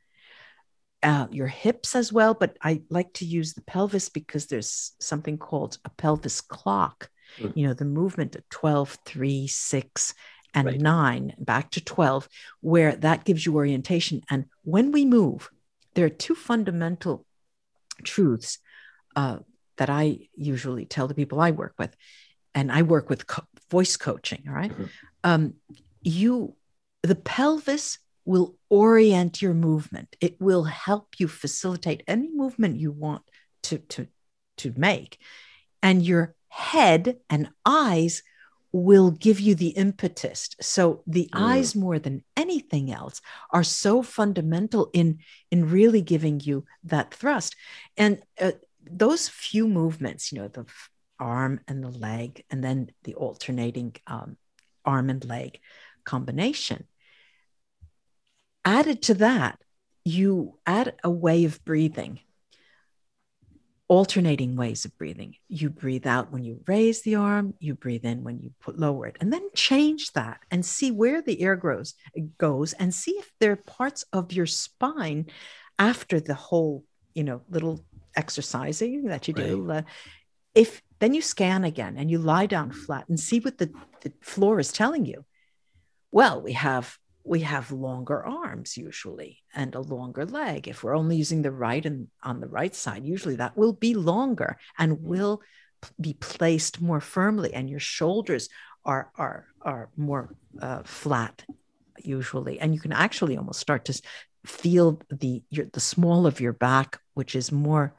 [1.03, 2.33] uh, your hips as well.
[2.33, 7.53] But I like to use the pelvis because there's something called a pelvis clock, Mm.
[7.55, 10.13] you know, the movement at 12, 3, 6,
[10.53, 10.81] and Right.
[10.81, 12.27] 9, back to 12,
[12.61, 14.21] where that gives you orientation.
[14.29, 15.49] And when we move,
[15.93, 17.25] there are two fundamental
[18.03, 18.59] truths
[19.15, 19.39] uh,
[19.77, 21.95] that I usually tell the people I work with.
[22.55, 24.71] and I work with co- voice coaching, all right?
[25.23, 25.53] Um,
[26.01, 26.55] you,
[27.03, 30.15] the pelvis will orient your movement.
[30.19, 33.23] It will help you facilitate any movement you want
[33.63, 34.07] to, to,
[34.57, 35.19] to make.
[35.83, 38.23] And your head and eyes
[38.71, 40.49] will give you the impetus.
[40.61, 41.39] So the Mm.
[41.51, 43.21] eyes more than anything else
[43.51, 45.19] are so fundamental in
[45.51, 47.55] in really giving you that thrust.
[47.95, 48.51] And uh,
[48.91, 50.65] those few movements, you know, the
[51.19, 54.37] arm and the leg, and then the alternating um,
[54.85, 55.59] arm and leg
[56.03, 56.85] combination.
[58.63, 59.59] Added to that,
[60.03, 62.19] you add a way of breathing
[63.87, 65.35] alternating ways of breathing.
[65.47, 69.07] You breathe out when you raise the arm, you breathe in when you put lower
[69.07, 71.93] it, and then change that and see where the air grows
[72.37, 75.27] goes and see if there are parts of your spine
[75.79, 76.83] after the whole,
[77.13, 77.85] you know, little
[78.15, 79.71] exercising that you do.
[79.71, 79.81] Uh,
[80.55, 84.11] if then you scan again and you lie down flat and see what the, the
[84.21, 85.25] floor is telling you.
[86.11, 90.67] Well, we have we have longer arms usually and a longer leg.
[90.67, 93.93] If we're only using the right and on the right side, usually that will be
[93.93, 95.41] longer and will
[95.81, 98.49] p- be placed more firmly, and your shoulders
[98.85, 101.45] are are are more uh, flat
[101.99, 104.01] usually, and you can actually almost start to
[104.47, 107.95] feel the your, the small of your back, which is more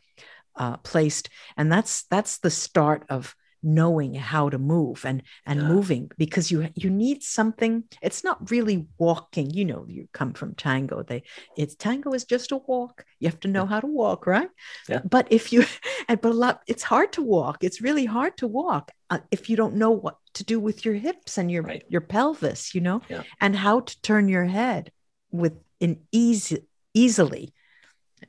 [0.57, 5.67] uh, placed, and that's that's the start of knowing how to move and and Yeah.
[5.67, 7.85] moving because you you need something.
[8.03, 9.51] It's not really walking.
[9.51, 11.03] You know you come from tango.
[11.03, 11.23] They
[11.57, 13.05] it's tango is just a walk.
[13.21, 14.49] You have to know how to walk right?
[14.89, 15.01] Yeah.
[15.09, 15.65] but if you
[16.09, 17.59] and but a lot it's hard to walk.
[17.65, 20.95] It's really hard to walk uh, if you don't know what to do with your
[20.95, 21.83] hips and your Right.
[21.89, 23.23] your pelvis you know Yeah.
[23.41, 24.93] and how to turn your head
[25.31, 26.59] with in easy
[26.95, 27.53] easily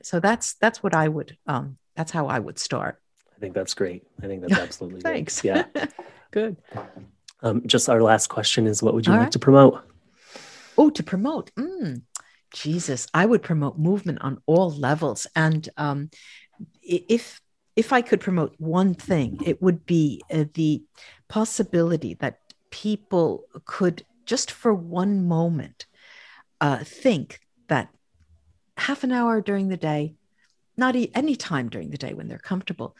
[0.02, 3.00] so that's that's what i would um that's how i would start
[3.36, 4.06] I think that's great.
[4.22, 5.14] I think that's absolutely great.
[5.14, 5.64] thanks Yeah.
[6.30, 6.58] good
[7.42, 9.32] Um, just our last question is what would you All like right.
[9.32, 9.82] to promote?
[10.76, 11.50] Oh, to promote.
[11.54, 12.02] Mm,
[12.52, 15.26] Jesus, I would promote movement on all levels.
[15.34, 16.10] And um,
[16.82, 17.40] if
[17.76, 20.82] if I could promote one thing, it would be uh, the
[21.28, 22.40] possibility that
[22.70, 25.86] people could just for one moment
[26.60, 27.88] uh, think that
[28.76, 30.14] half an hour during the day,
[30.76, 32.96] not e- any time during the day when they're comfortable,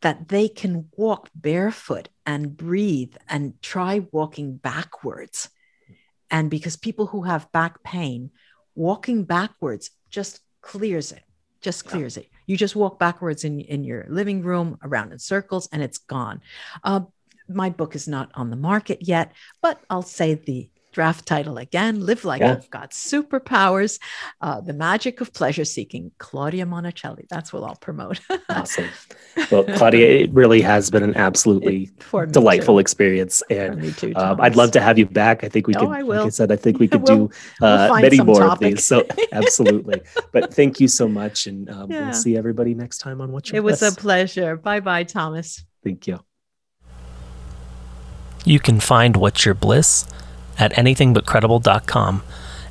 [0.00, 5.48] that they can walk barefoot and breathe and try walking backwards.
[6.30, 8.30] And because people who have back pain,
[8.74, 11.22] walking backwards just clears it,
[11.60, 11.90] just Yeah.
[11.92, 12.28] clears it.
[12.46, 16.40] You just walk backwards in, in your living room around in circles and it's gone.
[16.82, 17.02] Uh,
[17.48, 19.32] my book is not on the market yet,
[19.62, 22.56] but I'll say the draft title again Live Like Yeah.
[22.56, 23.98] You've Got Superpowers,
[24.40, 27.26] uh, The Magic of Pleasure Seeking, Claudia Monticelli.
[27.28, 28.20] That's what I'll promote.
[28.48, 28.88] Awesome.
[29.50, 32.78] Well, Claudia, it really has been an absolutely For delightful too.
[32.80, 33.42] experience.
[33.48, 35.44] And me too, um, I'd love to have you back.
[35.44, 36.26] I think we could, I like will.
[36.26, 38.84] I said, I think we could We'll- do we'll uh, many some more of these.
[38.84, 40.00] So absolutely.
[40.32, 41.46] but thank you so much.
[41.46, 42.06] And um, Yeah.
[42.06, 43.80] we'll see everybody next time on What's Your Bliss.
[43.82, 44.56] It was a pleasure.
[44.56, 45.64] Bye bye, Thomas.
[45.84, 46.18] Thank you.
[48.44, 50.06] You can find What's Your Bliss
[50.58, 52.22] at anythingbutcredible.com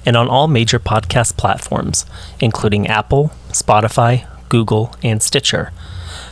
[0.06, 2.06] and on all major podcast platforms,
[2.40, 5.72] including Apple, Spotify, Google, and Stitcher.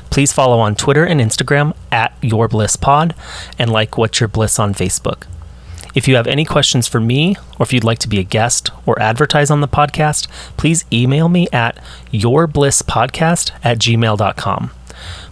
[0.10, 3.14] Please follow on Twitter and Instagram at Your Bliss Pod
[3.60, 5.24] and like What's Your Bliss on Facebook.
[5.93, 8.70] If you have any questions for me, or if you'd like to be a guest
[8.86, 11.78] or advertise on the podcast, please email me at
[12.12, 14.72] yourblisspodcast at gmail.com.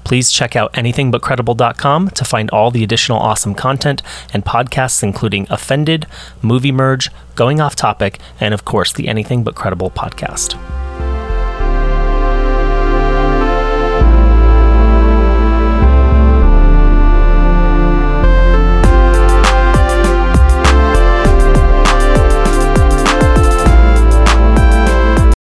[0.05, 4.01] Please check out anythingbutcredible.com to find all the additional awesome content
[4.33, 6.07] and podcasts, including Offended,
[6.41, 10.84] Movie Merge, Going Off Topic, and of course, the Anything But Credible podcast.